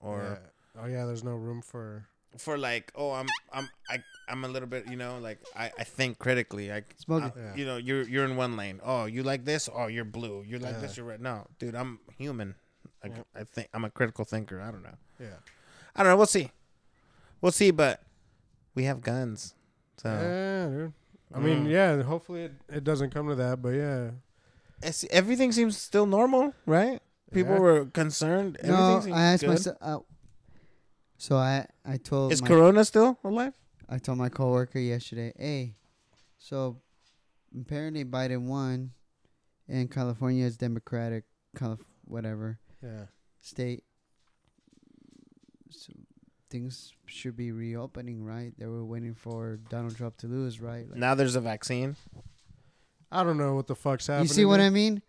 [0.00, 0.38] or
[0.76, 0.82] Yeah.
[0.82, 2.06] Oh yeah, there's no room for.
[2.36, 5.84] for like, oh, I'm I'm I I'm a little bit, you know, like I, I
[5.84, 6.68] think critically.
[6.68, 7.54] Like, Smoke I- Yeah.
[7.54, 8.80] you know, you're you're in one lane.
[8.84, 9.68] Oh, you like this?
[9.72, 10.44] Oh, you're blue.
[10.46, 10.80] You're like Yeah.
[10.80, 10.96] this.
[10.98, 11.20] You're red.
[11.22, 12.54] No, dude, I'm human.
[13.02, 13.22] Like, Yeah.
[13.40, 14.60] I think I'm a critical thinker.
[14.60, 14.98] I don't know.
[15.18, 15.38] Yeah.
[15.94, 16.16] I don't know.
[16.18, 16.50] We'll see.
[17.40, 17.70] We'll see.
[17.70, 18.02] But
[18.74, 19.54] we have guns,
[19.96, 20.92] so Yeah, dude.
[21.34, 21.70] I mean, Mm.
[21.70, 22.02] yeah.
[22.02, 24.10] Hopefully it, it doesn't come to that, but yeah.
[24.82, 27.00] it's, everything seems still normal, right?
[27.32, 27.60] People Yeah.
[27.60, 28.58] were concerned.
[28.62, 29.48] no, Everything seems I asked good.
[29.50, 29.76] myself.
[29.80, 29.98] Uh,
[31.18, 33.54] so I I told Is my, Corona still alive?
[33.88, 35.74] I told my coworker yesterday, hey,
[36.38, 36.80] so
[37.58, 38.92] apparently Biden won,
[39.68, 41.24] and California is Democratic,
[41.56, 43.06] Calif- whatever Yeah.
[43.40, 43.82] state.
[45.70, 45.92] So
[46.50, 48.52] things should be reopening, right?
[48.58, 50.88] They were waiting for Donald Trump to lose, right?
[50.88, 51.96] Like, Now there's a vaccine.
[53.10, 54.28] I don't know what the fuck's happening.
[54.28, 54.60] you see what.
[54.60, 55.02] I mean?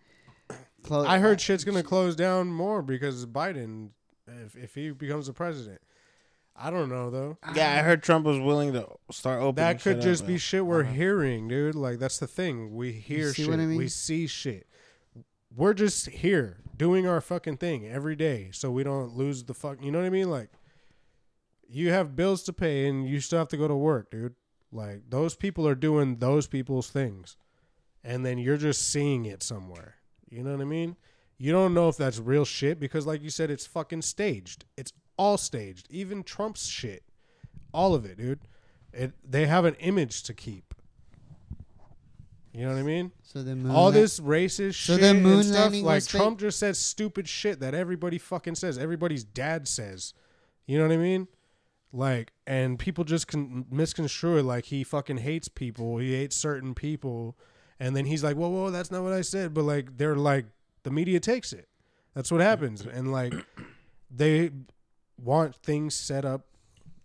[0.83, 3.89] Clo- I heard shit's gonna close down more because Biden,
[4.45, 5.81] if if he becomes the president.
[6.59, 7.38] I don't know though.
[7.53, 9.55] Yeah, I heard Trump was willing to start opening.
[9.55, 10.91] That could shit just up, be shit we're Uh-huh.
[10.93, 11.75] hearing, dude.
[11.75, 12.73] Like that's the thing.
[12.75, 13.51] We hear see shit.
[13.51, 13.77] what I mean?
[13.77, 14.67] We see shit.
[15.55, 19.83] We're just here doing our fucking thing every day, so we don't lose the fuck.
[19.83, 20.29] You know what I mean?
[20.31, 20.49] Like,
[21.70, 24.36] you have bills to pay, and you still have to go to work, dude.
[24.72, 27.38] Like those people are doing those people's things,
[28.03, 29.95] and then you're just seeing it somewhere.
[30.30, 30.95] You know what I mean?
[31.38, 34.65] You don't know if that's real shit because, like you said, it's fucking staged.
[34.76, 35.88] It's all staged.
[35.89, 37.03] Even Trump's shit,
[37.74, 38.39] all of it, dude.
[38.91, 40.74] It they have an image to keep.
[42.53, 43.11] You know what I mean?
[43.22, 45.74] So the moon All la- this racist So shit the and moon stuff.
[45.76, 46.09] Like fake?
[46.09, 48.80] Trump just says stupid shit that everybody fucking says.
[48.80, 50.15] Everybody's dad says.
[50.65, 51.28] You know what I mean?
[51.93, 55.97] Like, and people just can misconstrue it like he fucking hates people.
[55.97, 57.38] He hates certain people,
[57.79, 60.45] and then he's like, "Whoa, whoa, that's not what I said." But like, they're like,
[60.83, 61.69] the media takes it.
[62.13, 63.33] That's what happens, and like,
[64.11, 64.51] they
[65.17, 66.47] want things set up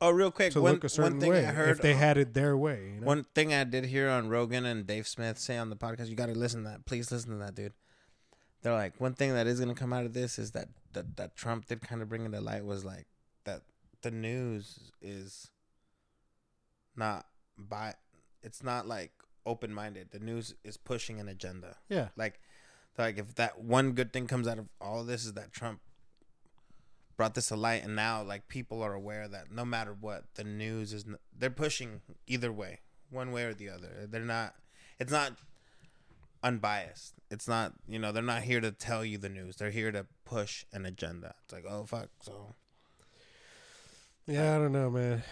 [0.02, 1.68] Oh, real quick, to one, look a certain one thing way I heard.
[1.68, 2.94] if they had it their way.
[2.94, 3.06] You know?
[3.06, 6.16] One thing I did hear on Rogan and Dave Smith say on the podcast, you
[6.16, 6.86] got to listen to that.
[6.86, 7.72] Please listen to that, dude.
[8.62, 11.16] They're like, one thing that is going to come out of this is that, that
[11.18, 13.06] that Trump did kind of bring into light was like
[14.02, 15.50] the news is
[16.96, 17.26] not
[17.56, 17.94] by,
[18.42, 19.12] it's not like
[19.46, 20.10] open minded.
[20.10, 21.76] The news is pushing an agenda.
[21.88, 22.40] yeah, Like,
[22.98, 25.80] like if that one good thing comes out of all of this is that Trump
[27.16, 30.44] brought this to light, and now like people are aware that no matter what, the
[30.44, 32.80] news is n- they're pushing either way,
[33.10, 34.06] one way or the other.
[34.08, 34.54] They're not.
[34.98, 35.32] It's not
[36.42, 37.14] unbiased.
[37.30, 37.72] It's not.
[37.88, 39.56] You know, they're not here to tell you the news.
[39.56, 41.34] They're here to push an agenda.
[41.44, 42.54] It's like, oh fuck, so.
[44.26, 44.54] Yeah.
[44.56, 45.22] I don't know, man.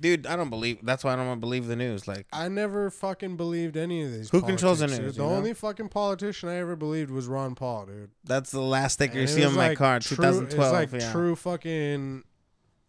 [0.00, 0.78] Dude, I don't believe.
[0.84, 2.06] That's why I don't believe the news.
[2.06, 4.30] Like, I never fucking believed any of these.
[4.30, 5.20] Who controls the politics, news, dude.
[5.20, 5.36] The you know?
[5.38, 8.10] only fucking politician I ever believed was Ron Paul, dude.
[8.22, 10.72] that's the last sticker you And it see was on my like car, true- 2012.
[10.82, 11.10] It's like yeah.
[11.12, 12.22] true fucking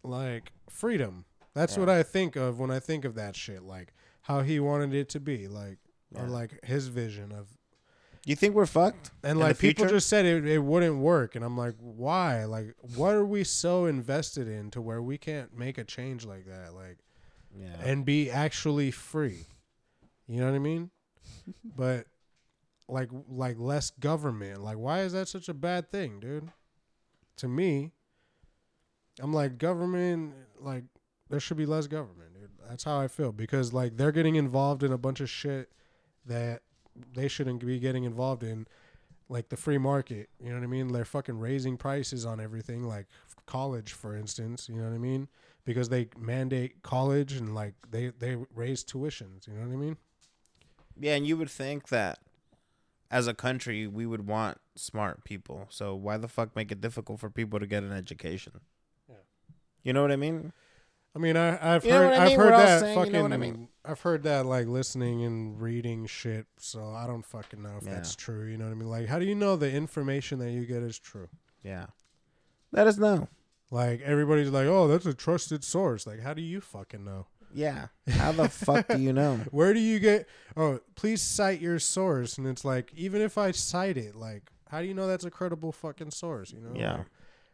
[0.04, 1.24] like freedom.
[1.52, 3.64] That's what I think of when I think of that shit.
[3.64, 5.78] Like how he wanted it to be, like
[6.14, 6.22] Yeah.
[6.22, 7.48] or like his vision of.
[8.26, 9.10] You think we're fucked?
[9.22, 9.94] And like people future?
[9.96, 12.44] just said it, it wouldn't work, and I'm like, why?
[12.44, 16.44] Like, what are we so invested in to where we can't make a change like
[16.46, 16.74] that?
[16.74, 16.98] Like,
[17.58, 17.76] Yeah.
[17.82, 19.46] and be actually free.
[20.28, 20.90] You know what I mean?
[21.64, 22.06] but
[22.88, 24.62] like like less government.
[24.62, 26.50] Like why is that such a bad thing, dude?
[27.38, 27.92] To me,
[29.20, 30.84] I'm like government like
[31.30, 32.50] there should be less government, dude.
[32.68, 35.70] That's how I feel because like they're getting involved in a bunch of shit
[36.26, 36.62] that
[37.14, 38.66] they shouldn't be getting involved in
[39.28, 40.88] like the free market, you know what I mean?
[40.88, 43.06] They're fucking raising prices on everything like
[43.46, 45.28] college for instance, you know what I mean?
[45.64, 49.46] because they mandate college and like they they raise tuitions.
[49.46, 49.96] You know what I mean?
[50.98, 52.18] Yeah, and you would think that
[53.10, 55.66] as a country we would want smart people.
[55.70, 58.60] So why the fuck make it difficult for people to get an education?
[59.08, 59.16] Yeah.
[59.82, 60.52] You know what I mean?
[61.14, 62.38] I mean, I, I've You heard I I've mean?
[62.38, 63.12] heard We're that saying, you fucking.
[63.12, 63.68] know what I mean?
[63.84, 66.46] I've heard that like listening and reading shit.
[66.58, 67.94] So I don't fucking know if Yeah.
[67.94, 68.46] that's true.
[68.46, 68.88] You know what I mean?
[68.88, 71.28] Like, how do you know the information that you get is true?
[71.64, 71.86] Yeah.
[72.72, 73.28] Let us know.
[73.72, 76.06] Like everybody's like, oh, that's a trusted source.
[76.06, 77.26] Like, how do you fucking know?
[77.52, 77.86] Yeah.
[78.08, 79.36] How the fuck do you know?
[79.50, 80.28] Where do you get?
[80.56, 82.38] Oh, please cite your source.
[82.38, 85.30] And it's like, even if I cite it, like, how do you know that's a
[85.32, 86.52] credible fucking source?
[86.52, 86.72] You know?
[86.76, 86.96] Yeah.
[86.98, 87.06] Like,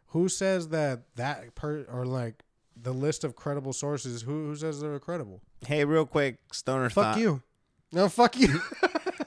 [0.09, 2.42] who says that that per or like
[2.81, 4.22] the list of credible sources?
[4.22, 5.43] Who who says they're credible?
[5.66, 7.18] Hey, real quick, stoner Fuck thought.
[7.18, 7.43] you.
[7.93, 8.61] No, fuck you.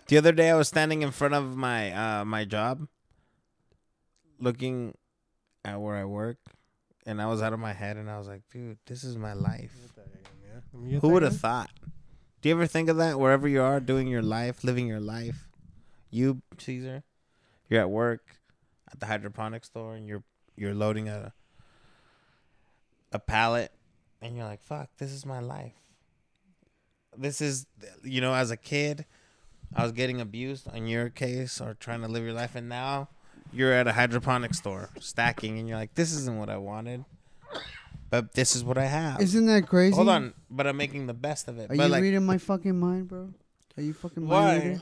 [0.07, 2.87] The other day I was standing in front of my uh my job
[4.39, 4.95] looking
[5.63, 6.37] at where I work
[7.05, 9.33] and I was out of my head and I was like, dude, this is my
[9.33, 9.71] life.
[11.01, 11.69] Who would have thought?
[12.41, 15.47] Do you ever think of that wherever you are doing your life, living your life?
[16.09, 17.03] You, Caesar,
[17.69, 18.37] you're at work
[18.91, 20.23] at the hydroponic store and you're
[20.55, 21.33] you're loading a
[23.11, 23.71] a pallet
[24.21, 25.73] and you're like, "Fuck, this is my life."
[27.17, 27.65] This is
[28.03, 29.05] you know, as a kid,
[29.75, 33.09] I was getting abused on your case or trying to live your life and now
[33.51, 37.05] you're at a hydroponic store stacking and you're like, "This isn't what I wanted."
[38.09, 39.21] But this is what I have.
[39.21, 39.95] Isn't that crazy?
[39.95, 41.65] Hold on, but I'm making the best of it.
[41.65, 43.29] Are but you like, reading my fucking mind, bro?
[43.77, 44.67] Are you fucking mind Why?
[44.67, 44.79] reader?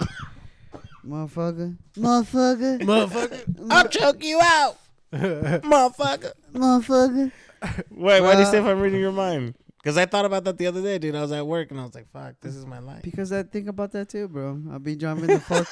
[1.05, 1.78] Motherfucker.
[1.97, 2.80] Motherfucker.
[2.82, 3.67] Motherfucker.
[3.69, 4.78] I'll choke you out,
[5.13, 6.34] motherfucker.
[6.53, 7.32] Motherfucker.
[7.91, 9.55] Wait, why do you say if I'm reading your mind?
[9.78, 11.16] Because I thought about that the other day, dude.
[11.16, 13.43] I was at work and I was like, "Fuck, this is my life." Because I
[13.43, 14.62] think about that too, bro.
[14.72, 15.68] I'll be driving the fuck.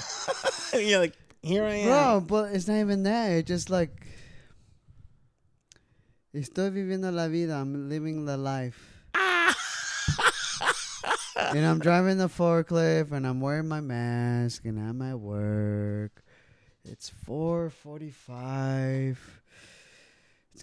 [0.80, 3.32] You're like, "Here I am." bro, but it's not even that.
[3.32, 3.92] It's just like.
[6.34, 7.56] Estoy viviendo la vida.
[7.56, 9.04] I'm living the life.
[11.36, 16.24] and I'm driving the forklift and I'm wearing my mask and I'm at work.
[16.84, 19.12] It's 4:45.
[19.12, 19.45] It's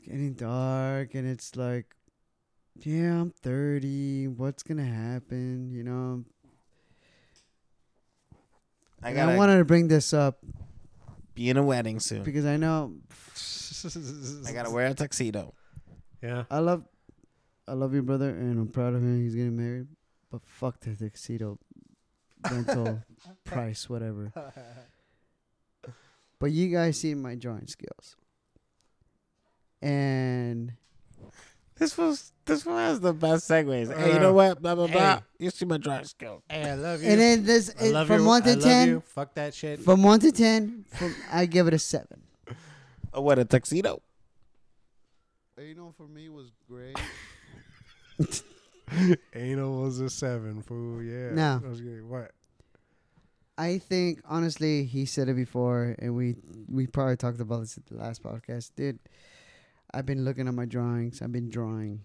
[0.05, 1.95] getting dark and it's like
[2.81, 4.29] yeah, I'm 30.
[4.29, 6.25] What's going to happen, you know?
[9.03, 10.39] I And gotta I wanted to bring this up
[11.35, 12.23] be in a wedding soon.
[12.23, 12.95] because I know
[14.47, 15.55] I gotta wear a tuxedo.
[16.23, 16.45] Yeah.
[16.51, 16.85] I love
[17.67, 19.23] I love your brother and I'm proud of him.
[19.23, 19.89] He's getting married.
[20.31, 21.59] But fuck the tuxedo
[22.51, 23.03] rental
[23.45, 24.33] price, whatever.
[26.39, 28.17] But you guys see my drawing skills.
[29.83, 30.73] And
[31.77, 33.95] This was this one has the best segues.
[33.97, 34.63] hey, you Uh, know what?
[34.63, 35.21] Blah blah blah.
[35.39, 36.43] You see my drive skill.
[36.49, 37.11] Hey, I love you.
[37.11, 38.27] and then this I it, love from you.
[38.27, 38.89] one I to love ten.
[38.89, 39.01] you.
[39.07, 39.81] Fuck that shit.
[39.81, 42.23] From one to ten, from I give it a seven.
[43.13, 44.01] Oh, what a tuxedo.
[45.59, 46.97] You know, for me was great.
[49.35, 51.03] Anal was a seven, fool.
[51.03, 51.31] Yeah.
[51.33, 51.63] No.
[51.65, 52.31] I was getting, what?
[53.59, 56.37] I think honestly, he said it before, and we
[56.69, 58.99] we probably talked about this at the last podcast, dude.
[59.95, 61.21] I've been looking at my drawings.
[61.23, 62.01] I've been drawing,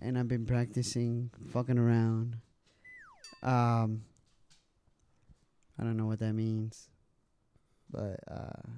[0.00, 2.36] and I've been practicing, fucking around.
[3.42, 4.04] Um,
[5.78, 6.88] I don't know what that means,
[7.90, 8.68] but uh,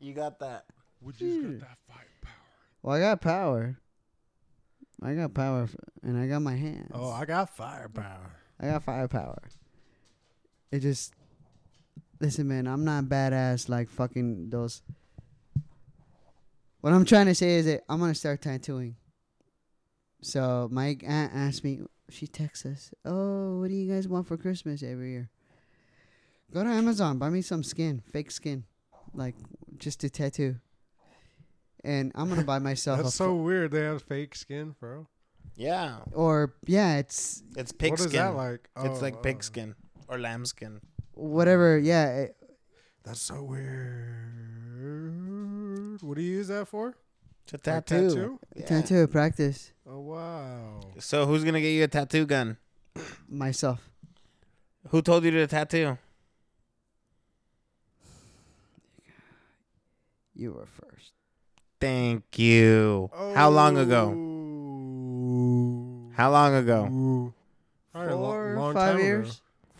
[0.00, 0.64] You got that.
[1.02, 2.34] We just got that firepower.
[2.82, 3.78] well, I got power.
[5.02, 6.90] I got power, f- and I got my hands.
[6.94, 8.32] Oh, I got firepower.
[8.58, 9.42] I got firepower.
[10.72, 11.12] It just
[12.20, 12.66] listen, man.
[12.66, 14.80] I'm not badass like fucking those.
[16.86, 18.94] What I'm trying to say is that I'm gonna start tattooing.
[20.22, 21.80] So my aunt asked me.
[22.10, 25.28] She texts us, "Oh, what do you guys want for Christmas every year?"
[26.54, 28.66] Go to Amazon, buy me some skin, fake skin,
[29.14, 29.34] like
[29.78, 30.60] just to tattoo.
[31.82, 33.72] And I'm gonna buy myself That's a so weird.
[33.72, 35.08] They have fake skin, bro.
[35.56, 38.06] Yeah, or yeah, it's it's pig what skin.
[38.10, 38.68] is that like?
[38.76, 39.74] it's Oh, like pig uh, skin
[40.06, 40.80] or lamb skin.
[41.14, 41.80] whatever.
[41.80, 42.36] Yeah, it,
[43.02, 44.55] That's so weird.
[46.06, 46.94] What do you use that for?
[47.44, 48.08] It's a Like tattoo.
[48.08, 48.38] tattoo?
[48.54, 48.66] Yeah.
[48.66, 50.80] tattoo practice Oh wow.
[51.00, 52.58] So who's gonna get you a tattoo gun?
[53.28, 53.80] myself.
[54.90, 55.98] Who told you to tattoo?
[60.34, 61.12] You were first.
[61.80, 63.10] Thank you.
[63.34, 64.12] How long ago?
[64.14, 66.12] Oh.
[66.14, 66.86] How long ago?
[66.86, 67.34] Ooh.
[67.92, 69.26] Probably a lo- Four, long five years.
[69.28, 69.36] ago.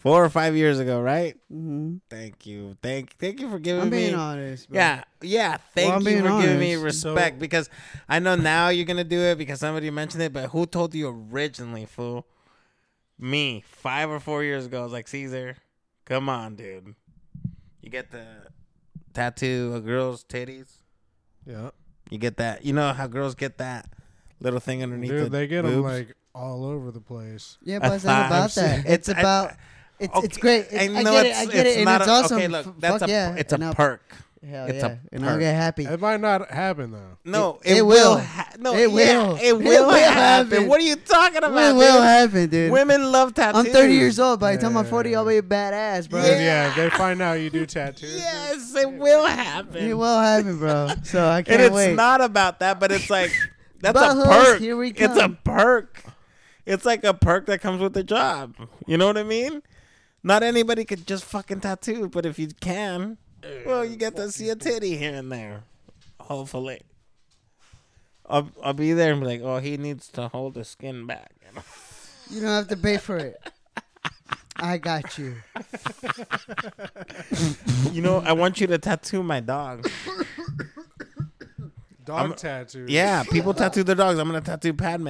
[0.07, 1.35] Four or five years ago, right?
[1.53, 1.97] Mm-hmm.
[2.09, 2.77] Thank you.
[2.81, 4.71] Thank thank you for giving I'm me being honest.
[4.71, 4.79] Bro.
[4.79, 5.57] Yeah, yeah.
[5.75, 7.69] Thank I'm you being for giving me respect So- because
[8.09, 11.09] I know now you're gonna do it because somebody mentioned it, but who told you
[11.33, 12.25] originally, fool?
[13.19, 14.83] Me, five or four years ago.
[14.83, 15.57] I was like, Caesar,
[16.05, 16.95] come on, dude.
[17.83, 18.27] You get the
[19.13, 20.69] tattoo of girls' titties.
[21.45, 21.71] Yeah.
[22.11, 22.65] You get that.
[22.65, 23.89] You know how girls get that
[24.39, 25.11] little thing underneath.
[25.11, 27.59] Dude, the they get them like all over the place.
[27.65, 28.87] Yeah, but it's not about I've seen- that.
[28.87, 29.55] It's I- about.
[29.99, 30.67] It's okay, it's great.
[30.71, 31.29] It's, I I, know get it.
[31.31, 32.37] it's- I get it, and not it's a- awesome.
[32.39, 33.35] Okay, look, that's fuck a yeah.
[33.37, 34.03] it's a and I'll- perk.
[34.47, 35.85] Hell it's a yeah, and I'll get happy.
[35.87, 37.17] It might not happen though.
[37.25, 38.15] No, It it, will.
[38.15, 38.19] will.
[38.19, 39.35] Ha- no, It will.
[39.37, 40.51] It It will, will happen.
[40.53, 40.69] happen.
[40.69, 41.51] What are you talking about?
[41.57, 42.03] It will dude?
[42.05, 42.71] happen, dude.
[42.71, 43.67] Women love tattoos.
[43.67, 44.39] I'm 30 years old.
[44.39, 45.19] By the time I'm 40, Yeah.
[45.19, 46.21] I'll be a badass, bro.
[46.23, 48.15] Dude, yeah, they find out you do tattoos.
[48.15, 49.85] Yes, it will happen.
[49.85, 50.91] It will happen, bro.
[51.03, 51.95] So I can't and it's wait.
[51.97, 53.33] not about that, but it's like
[53.81, 54.61] that's a perk.
[54.61, 56.05] here we It's a perk.
[56.67, 58.55] It's like a perk that comes with the job.
[58.87, 59.63] You know what I mean?
[60.27, 63.16] Not anybody could just fucking tattoo, but if you can,
[63.64, 65.62] well, you get to see a titty here and there.
[66.18, 66.83] Hopefully.
[68.29, 71.31] I'll, I'll be there and be like, oh, he needs to hold the skin back.
[72.29, 73.41] You don't have to pay for it.
[74.57, 75.37] I got you.
[77.93, 79.89] You know, I want you to tattoo my dog.
[82.05, 82.91] Dog I'm- tattoos.
[82.91, 84.18] Yeah, people tattoo their dogs.
[84.18, 85.09] I'm gonna tattoo Padme.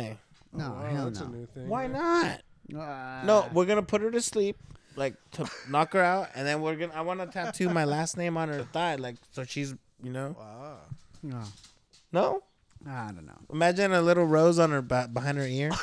[0.52, 1.68] No, Wow, hell that's a new thing.
[1.70, 2.42] Why not?
[2.76, 3.22] Ah.
[3.24, 4.56] No, we're gonna put her to sleep,
[4.96, 6.92] like to knock her out, and then we're gonna.
[6.94, 10.34] I want to tattoo my last name on her thigh, like so she's, you know.
[10.38, 10.78] Wow.
[11.22, 11.42] No,
[12.12, 12.42] No,
[12.90, 13.38] I don't know.
[13.52, 15.70] imagine a little rose on her ba- behind her ear.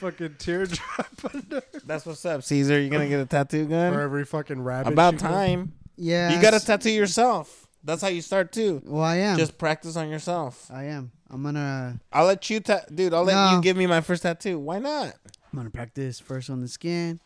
[0.00, 2.80] Fucking teardrop under That's what's up, Caesar.
[2.80, 3.90] You gonna get a tattoo gun?
[3.92, 4.04] for gun?
[4.04, 4.92] every fucking rabbit.
[4.92, 5.72] About you go- time.
[5.96, 7.66] Yeah, You gotta tattoo yourself.
[7.82, 8.82] That's how you start too.
[8.84, 9.36] Well, I am.
[9.38, 10.68] Just practice on yourself.
[10.72, 11.10] I am.
[11.30, 11.98] I'm gonna.
[12.12, 13.14] I'll let you, ta- dude.
[13.14, 13.56] I'll let No.
[13.56, 14.58] you give me my first tattoo.
[14.58, 15.14] Why not?
[15.52, 17.20] I'm gonna practice first on the skin,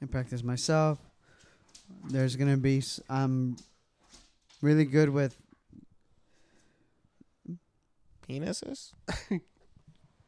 [0.00, 0.98] and practice myself.
[2.08, 2.82] There's gonna be.
[3.08, 3.56] I'm
[4.62, 5.36] really good with.
[8.28, 8.92] Penises.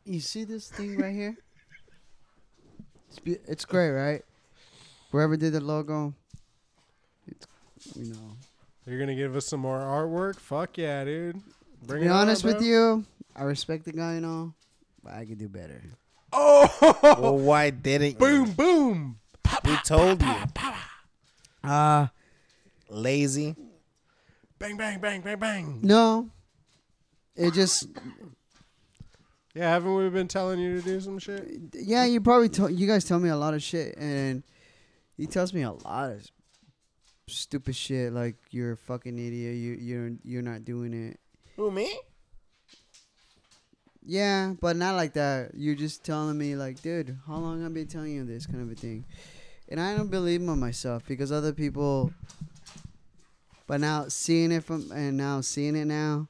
[0.04, 1.36] You see this thing right here?
[3.08, 4.24] It's be- it's great, right?
[5.12, 6.12] Whoever did the logo,
[7.28, 7.46] it's
[7.94, 8.36] you know,
[8.84, 10.40] You're gonna give us some more artwork?
[10.40, 11.40] Fuck yeah, dude.
[11.86, 13.04] To be it on, honest with you,
[13.36, 14.54] I respect the guy and all,
[15.04, 15.80] but I could do better.
[16.32, 18.16] Oh, Well, why didn't you?
[18.18, 19.18] boom, boom.
[19.64, 20.34] Who told you?
[21.62, 22.06] Uh
[22.88, 23.54] Lazy.
[24.58, 25.80] Bang, bang, bang, bang, bang.
[25.82, 26.30] no.
[27.36, 27.86] It just
[29.54, 31.48] Yeah, haven't we been telling you to do some shit?
[31.74, 34.42] yeah, you probably told you guys tell me a lot of shit, and
[35.16, 36.26] he tells me a lot of
[37.28, 39.56] stupid shit like you're a fucking idiot.
[39.56, 41.18] You you're you're not doing it.
[41.56, 41.94] Who me?
[44.04, 45.52] Yeah, but not like that.
[45.54, 48.70] You're just telling me like, dude, how long I've been telling you this kind of
[48.70, 49.04] a thing,
[49.68, 52.12] and I don't believe in myself because other people.
[53.68, 56.28] But now seeing it from and now seeing it now,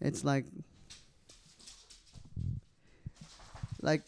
[0.00, 0.44] it's like,
[3.80, 4.02] like,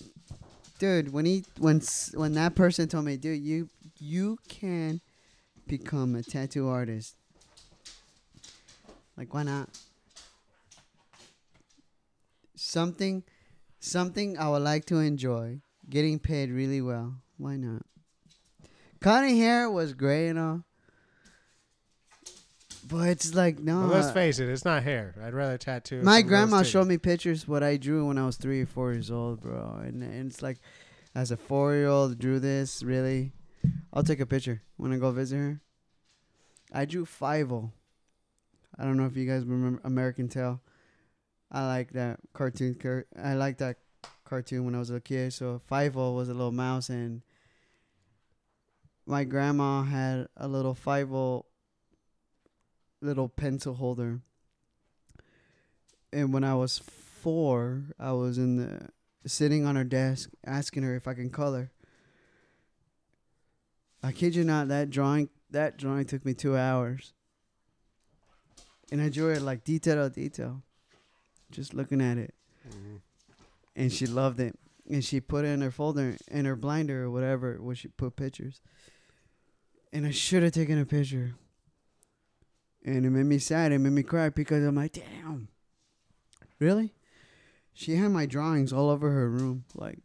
[0.78, 1.80] dude, when he when
[2.14, 5.00] when that person told me, dude, you you can
[5.66, 7.16] become a tattoo artist.
[9.16, 9.70] Like, why not?
[12.56, 13.22] Something
[13.78, 15.60] something I would like to enjoy.
[15.88, 17.16] Getting paid really well.
[17.36, 17.82] Why not?
[19.00, 20.64] Cutting hair was great and all.
[22.88, 23.80] But it's like no.
[23.80, 25.14] Well, let's face it, it's not hair.
[25.22, 26.02] I'd rather tattoo.
[26.02, 29.10] my grandma showed me pictures what I drew when I was three or four years
[29.10, 29.80] old, bro.
[29.84, 30.58] And, and it's like,
[31.14, 32.82] as a four year old, drew this.
[32.82, 33.32] Really,
[33.92, 35.60] I'll take a picture when I go visit her.
[36.72, 37.72] I drew Fievel
[38.78, 40.60] I don't know if you guys remember American Tail.
[41.50, 42.74] I like that cartoon.
[42.74, 43.78] Car- I like that
[44.24, 45.32] cartoon when I was a kid.
[45.32, 47.22] So Fievel was a little mouse, and
[49.06, 51.44] my grandma had a little Fievel
[53.00, 54.20] little pencil holder
[56.16, 58.88] and when I was four, I was in the
[59.28, 61.72] sitting on her desk asking her if I can color.
[64.02, 67.12] I kid you not, that drawing that drawing took me two hours,
[68.90, 70.62] and I drew it like detail to detail,
[71.56, 72.34] just looking at it,
[72.68, 73.00] Mhm.
[73.74, 77.10] and she loved it, and she put it in her folder in her blinder or
[77.10, 78.60] whatever where she put pictures,
[79.92, 81.34] and I should have taken a picture.
[82.84, 83.72] And it made me sad.
[83.72, 85.48] It made me cry because I'm like, damn.
[86.60, 86.94] Really?
[87.72, 89.98] She had my drawings all over her room, like,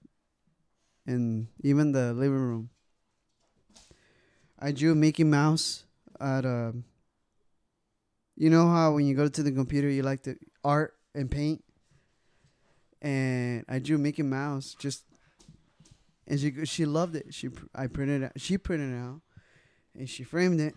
[1.05, 2.69] and even the living room.
[4.57, 5.85] I drew Mickey Mouse
[6.19, 6.73] at a.
[8.35, 11.63] You know how when you go to the computer, you like to art and paint,
[13.01, 15.03] and I drew Mickey Mouse just,
[16.27, 17.33] and she she loved it.
[17.33, 18.31] She I printed it.
[18.37, 19.21] She printed it out,
[19.97, 20.75] and she framed it,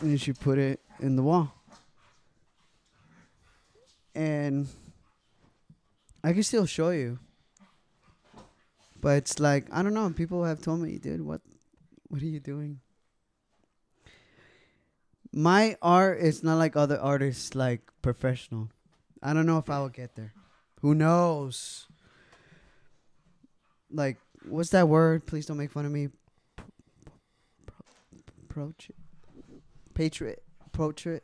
[0.00, 1.54] and she put it in the wall.
[4.14, 4.68] And
[6.22, 7.18] I can still show you.
[9.00, 10.10] But it's like I don't know.
[10.10, 11.40] People have told me, dude, what,
[12.08, 12.80] what are you doing?
[15.32, 18.68] My art is not like other artists, like professional.
[19.22, 20.32] I don't know if I will get there.
[20.80, 21.86] Who knows?
[23.90, 24.18] Like,
[24.48, 25.26] what's that word?
[25.26, 26.08] Please don't make fun of me.
[28.48, 28.90] Approach,
[29.94, 30.42] patriot,
[30.72, 31.22] portrait.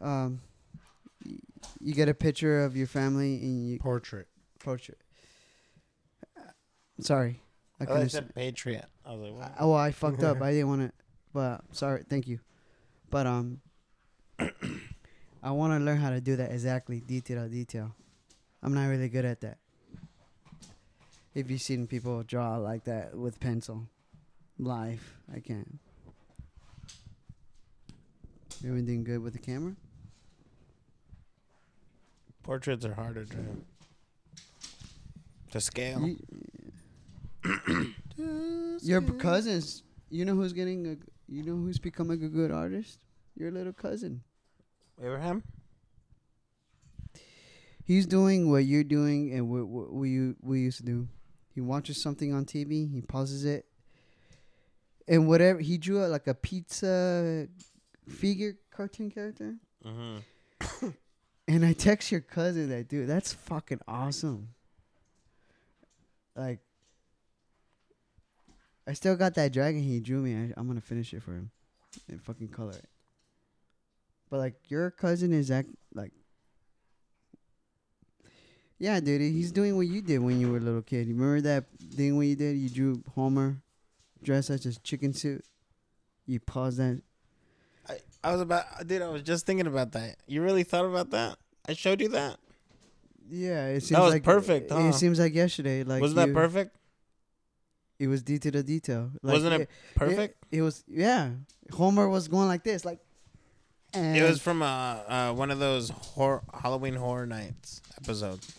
[0.00, 0.40] Um,
[1.80, 4.26] you get a picture of your family and you Portrait.
[4.58, 4.98] portrait.
[7.00, 7.40] Sorry,
[7.80, 8.08] I I couldn't.
[8.10, 8.84] said Patriot.
[9.04, 9.44] I was like, what?
[9.46, 10.42] I, oh, I fucked up.
[10.42, 10.92] I didn't want to,
[11.32, 12.02] but sorry.
[12.08, 12.40] Thank you,
[13.10, 13.60] but um,
[15.44, 17.94] I want to learn how to do that exactly, detail to detail.
[18.62, 19.58] I'm not really good at that.
[21.34, 23.86] If you've seen people draw like that with pencil,
[24.58, 25.78] live, I can't.
[28.66, 29.74] Everything good with the camera?
[32.42, 33.36] Portraits are harder to
[35.50, 36.08] to scale.
[37.44, 37.94] You,
[38.80, 40.96] your cousins, you know who's getting a,
[41.30, 42.98] you know who's becoming a good artist?
[43.36, 44.22] Your little cousin.
[45.00, 45.42] Abraham?
[47.84, 51.08] He's doing what you're doing and what, what we we used to do.
[51.54, 53.66] He watches something on TV, he pauses it,
[55.06, 57.46] and whatever he drew a, like a pizza
[58.08, 59.56] figure cartoon character.
[59.84, 60.88] Mm-hmm.
[61.46, 64.48] And I text your cousin that dude, that's fucking awesome.
[66.34, 66.60] Like,
[68.88, 70.34] I still got that dragon he drew me.
[70.34, 71.50] I, I'm gonna finish it for him
[72.08, 72.88] and fucking color it.
[74.30, 76.12] But like, your cousin is act like,
[78.78, 81.06] yeah, dude, he's doing what you did when you were a little kid.
[81.06, 82.56] You remember that thing when you did?
[82.56, 83.62] You drew Homer
[84.22, 85.44] dressed as a chicken suit.
[86.26, 87.00] You paused that.
[87.88, 89.02] I, I was about, dude.
[89.02, 90.16] I was just thinking about that.
[90.26, 91.36] You really thought about that?
[91.68, 92.38] I showed you that.
[93.28, 94.92] Yeah, it seems that was like perfect, It, huh?
[94.92, 95.82] seems like yesterday.
[95.82, 96.76] Like Wasn't that perfect?
[97.98, 99.10] It was detail to detail.
[99.22, 100.44] Like, Wasn't it perfect?
[100.50, 101.30] It, it was yeah.
[101.72, 102.98] Homer was going like this, like.
[103.94, 108.52] And It was from uh, uh one of those horror, Halloween Horror Nights episodes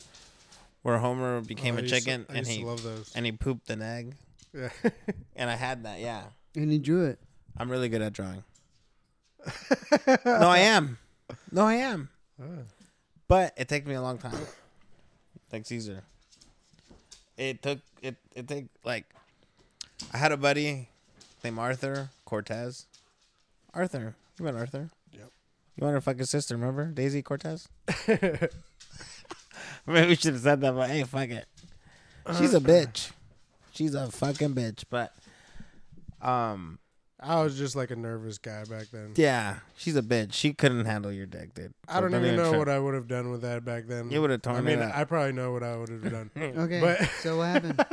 [0.81, 3.11] where Homer became Oh, I a used to- chicken and he love those.
[3.15, 4.15] and he pooped an egg.
[4.53, 4.69] Yeah.
[5.35, 5.99] And I had that.
[5.99, 6.23] Yeah,
[6.55, 7.19] and he drew it.
[7.57, 8.43] I'm really good at drawing.
[10.25, 10.97] no, I am.
[11.51, 12.09] No, I am.
[12.41, 12.45] Ah.
[13.27, 14.33] But it takes me a long time.
[15.51, 16.03] Like Caesar.
[17.37, 18.15] It took it.
[18.35, 19.05] It take like.
[20.13, 20.89] I had a buddy
[21.43, 22.87] named Arthur Cortez.
[23.73, 24.89] Arthur, you met Arthur.
[25.75, 25.81] Yep.
[25.81, 26.55] You want her fucking sister?
[26.55, 27.67] Remember Daisy Cortez?
[28.07, 28.47] Maybe
[30.07, 31.45] we should have said that, but hey, fuck it.
[32.37, 33.11] She's a bitch.
[33.71, 34.83] She's a fucking bitch.
[34.89, 35.13] But,
[36.21, 36.79] um,
[37.19, 39.11] I was just like a nervous guy back then.
[39.15, 40.33] yeah, she's a bitch.
[40.33, 41.73] She couldn't handle your dick, dude.
[41.87, 42.57] I don't So even know try.
[42.57, 44.09] what I would have done with that back then.
[44.09, 44.97] You would've torn I mean, it up.
[44.97, 46.31] I probably know what I would have done.
[46.37, 46.81] Okay.
[46.81, 47.85] But- so what happened?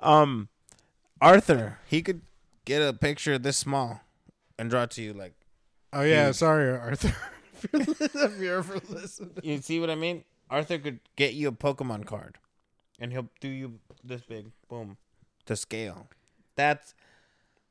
[0.00, 0.48] Um,
[1.20, 2.22] Arthur, he could
[2.64, 4.00] get a picture this small
[4.62, 5.12] and draw to you.
[5.12, 5.34] Like,
[5.92, 6.36] Oh yeah, Huge.
[6.36, 7.14] sorry, Arthur.
[7.74, 9.32] if you're ever listening.
[9.42, 10.24] you see what I mean?
[10.48, 12.38] Arthur could get you a Pokemon card,
[12.98, 14.96] and he'll do you this big, boom,
[15.46, 16.08] to scale.
[16.56, 16.94] That's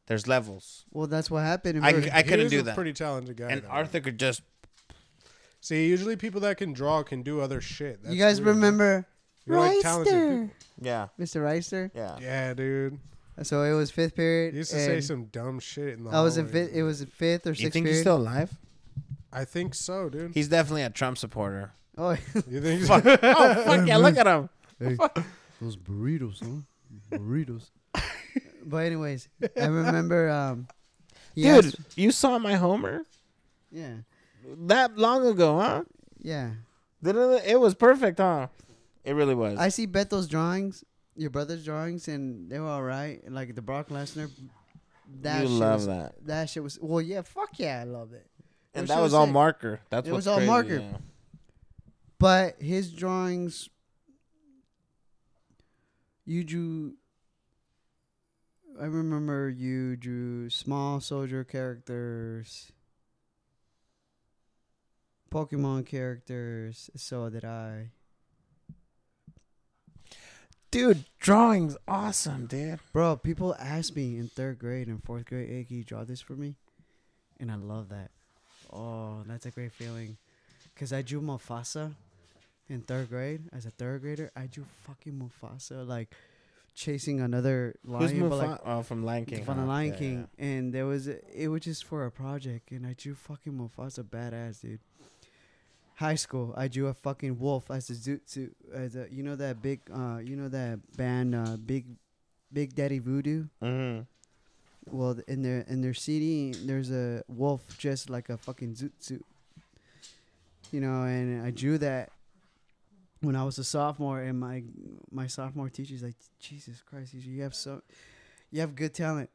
[0.07, 1.77] there's levels, well, that's what happened.
[1.77, 2.75] in I- I couldn't do a that.
[2.75, 3.49] Pretty talented guy.
[3.51, 3.67] and though.
[3.69, 4.41] Arthur could just
[5.63, 8.01] See, usually people that can draw can do other shit.
[8.03, 8.55] That's you guys weird.
[8.55, 9.07] remember
[9.45, 10.41] You're like talented Reister?
[10.49, 10.55] people.
[10.81, 11.41] yeah, Mr.
[11.41, 11.91] Reister?
[11.93, 12.17] yeah.
[12.19, 12.99] Yeah, dude.
[13.43, 14.53] So it was fifth period.
[14.53, 16.09] He used to say and some dumb shit in the.
[16.11, 16.65] I was in hallway.
[16.67, 16.75] fifth.
[16.75, 17.95] It was in fifth or sixth You sixth think period.
[17.95, 18.51] he's still alive?
[19.33, 20.33] I think so, dude.
[20.33, 21.71] He's definitely a Trump supporter.
[21.97, 22.11] oh,
[22.49, 22.83] You think?
[22.87, 23.05] Fuck.
[23.05, 23.97] oh fuck yeah!
[23.97, 24.49] Look at him.
[25.61, 27.17] Those burritos, huh?
[27.17, 27.69] Burritos.
[28.65, 29.29] but anyways,
[29.59, 30.29] I remember.
[30.29, 30.67] Um,
[31.35, 33.03] he Dude, asked- you saw my Homer
[33.71, 33.97] yeah,
[34.67, 35.83] that long ago, huh?
[36.21, 36.51] yeah.
[37.03, 37.43] Didn't it?
[37.45, 38.47] It was perfect, huh?
[39.03, 39.57] It really was.
[39.57, 40.83] I see Beto's drawings,
[41.15, 43.21] your brother's drawings, and they were all right.
[43.29, 44.29] Like the Brock Lesnar.
[45.21, 46.25] That you shit love was, that.
[46.25, 46.79] That shit was.
[46.81, 47.21] Well, yeah.
[47.21, 48.27] Fuck yeah, I love it.
[48.73, 49.81] And that was all marker.
[49.89, 50.79] That's It what's was all crazy, marker.
[50.79, 50.97] yeah.
[52.17, 53.67] But his drawings,
[56.25, 56.93] you drew.
[58.79, 62.71] I remember you drew small soldier characters,
[65.29, 66.89] Pokemon characters.
[66.95, 67.89] So did I.
[70.71, 72.79] Dude, drawing's awesome, dude.
[72.93, 76.21] Bro, people ask me in third grade and fourth grade, hey, can you draw this
[76.21, 76.55] for me?
[77.41, 78.11] And I love that.
[78.71, 80.15] Oh, that's a great feeling.
[80.73, 81.93] Because I drew Mufasa
[82.69, 83.41] in third grade.
[83.51, 86.13] As a third grader, I drew fucking Mufasa, like
[86.73, 88.05] chasing another lion.
[88.07, 89.43] but, Mufa- like, oh, from Lion King.
[89.43, 89.67] from the huh?
[89.67, 90.27] Lion Yeah, King.
[90.39, 92.71] And there was, it was just for a project.
[92.71, 94.79] And I drew fucking Mufasa badass, dude.
[96.01, 98.55] High school, I drew a fucking wolf as a zoot suit.
[98.73, 101.85] As a, you know that big, uh, you know that band, uh, Big,
[102.51, 103.45] Big Daddy Voodoo.
[103.61, 104.07] Mhm.
[104.89, 109.23] Well, in their in their CD, there's a wolf dressed like a fucking zoot suit.
[110.71, 112.09] You know, and I drew that
[113.19, 114.63] when I was a sophomore, and my
[115.11, 117.83] my sophomore teacher's like, Jesus Christ, you have so,
[118.49, 119.29] you have good talent.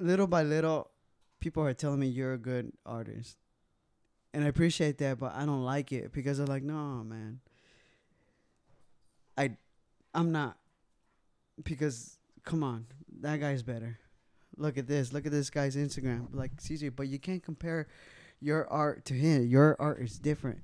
[0.00, 0.90] Little by little,
[1.46, 3.36] people are telling me you're a good artist,
[4.34, 7.38] and I appreciate that, but I don't like it because they're like, no, man.
[9.38, 9.52] I,
[10.12, 10.56] I'm not
[11.62, 12.86] because come on,
[13.20, 14.00] that guy's better.
[14.56, 15.12] Look at this.
[15.12, 16.26] Look at this guy's Instagram.
[16.32, 17.86] Like CJ, but you can't compare
[18.40, 19.46] your art to him.
[19.46, 20.62] Your art is different.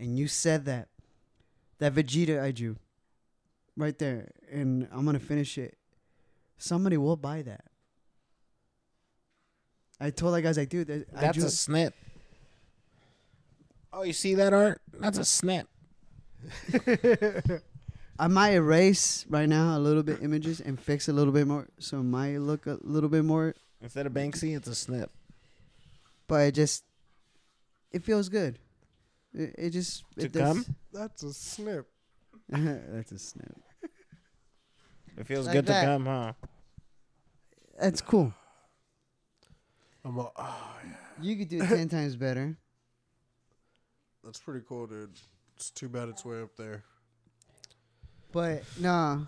[0.00, 0.88] And you said that.
[1.78, 2.74] That Vegeta I drew.
[3.76, 4.32] Right there.
[4.50, 5.78] And I'm gonna finish it.
[6.58, 7.66] Somebody will buy that.
[10.04, 11.94] I told that guy, I was like, dude, that- I That's drew a snip.
[13.92, 14.82] Oh, you see that art?
[15.00, 15.66] That's a snip.
[18.18, 21.68] I might erase right now a little bit images and fix a little bit more,
[21.78, 25.10] so it might look a little bit more Instead of Banksy, it's a snip.
[26.28, 26.84] but it just
[27.92, 28.58] it feels good.
[29.32, 30.76] It, it just To it does- come?
[30.92, 31.86] That's a snip.
[32.48, 33.56] That's a snap.
[35.16, 35.80] It feels Like good that.
[35.80, 36.32] to come, huh?
[37.80, 38.34] That's cool.
[40.04, 40.92] I'm a, oh, yeah.
[41.22, 42.56] You could do it ten times better.
[44.24, 45.10] That's pretty cool, dude.
[45.56, 46.82] It's too bad it's way up there.
[48.32, 49.26] But no,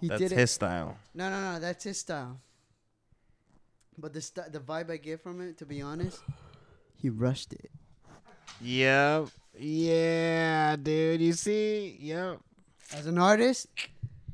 [0.00, 0.38] he That's did it.
[0.38, 0.98] his style.
[1.14, 1.58] No, no, no.
[1.60, 2.38] That's his style.
[3.98, 6.20] But the st- the vibe I get from it, to be honest,
[7.00, 7.70] he rushed it.
[8.60, 9.28] Yep.
[9.58, 11.22] Yeah, dude.
[11.22, 11.96] You see?
[12.00, 12.40] Yep.
[12.94, 13.68] As an artist,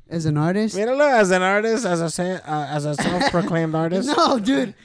[0.09, 4.09] as an artist, Míralo, as an artist, as a sa- uh, as a self-proclaimed artist.
[4.15, 4.75] no, dude.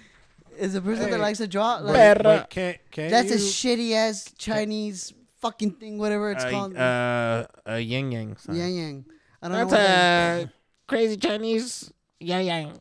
[0.58, 2.22] As a person Hey, that likes to draw, like, Perra.
[2.22, 6.76] But can't, can't that's you, a shitty ass Chinese fucking thing, whatever it's uh, called.
[6.76, 8.36] uh, a yin yang.
[8.36, 8.56] sign.
[8.56, 9.04] yang yang.
[9.40, 10.52] I don't know That's what that a
[10.88, 11.92] crazy Chinese.
[12.20, 12.72] Yeah, yeah.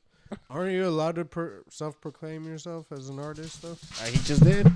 [0.49, 3.77] Aren't you allowed to per- self-proclaim yourself as an artist though?
[4.01, 4.67] Uh, he just did.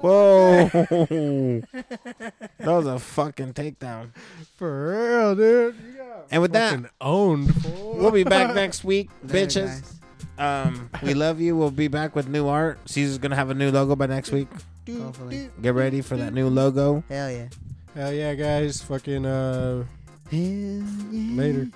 [0.00, 0.68] Whoa.
[0.70, 4.10] that was a fucking takedown.
[4.56, 5.74] For real, dude.
[5.84, 7.54] You got And with that, fucking owned.
[7.62, 7.96] Fool.
[7.96, 9.66] we'll be back next week, Later, bitches.
[9.66, 9.94] guys.
[10.38, 11.56] Um, we love you.
[11.56, 12.78] We'll be back with new art.
[12.88, 14.48] Caesar's gonna have a new logo by next week.
[14.88, 15.50] Hopefully.
[15.60, 17.02] Get ready for that new logo.
[17.08, 17.48] Hell yeah.
[17.94, 18.82] Hell yeah, guys.
[18.82, 19.84] Fucking uh,
[20.30, 20.82] Hell yeah.
[21.36, 21.68] later.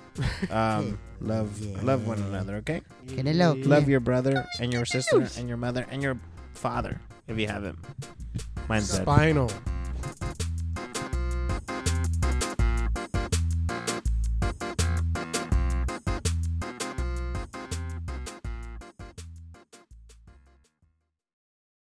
[0.49, 2.57] Um, love, love one another.
[2.57, 2.81] Okay.
[3.07, 3.53] Get it low.
[3.53, 6.17] Love your brother and your sister and your mother and your
[6.53, 7.81] father if you have him.
[8.69, 9.01] Mine's dead.
[9.03, 9.51] Spinal.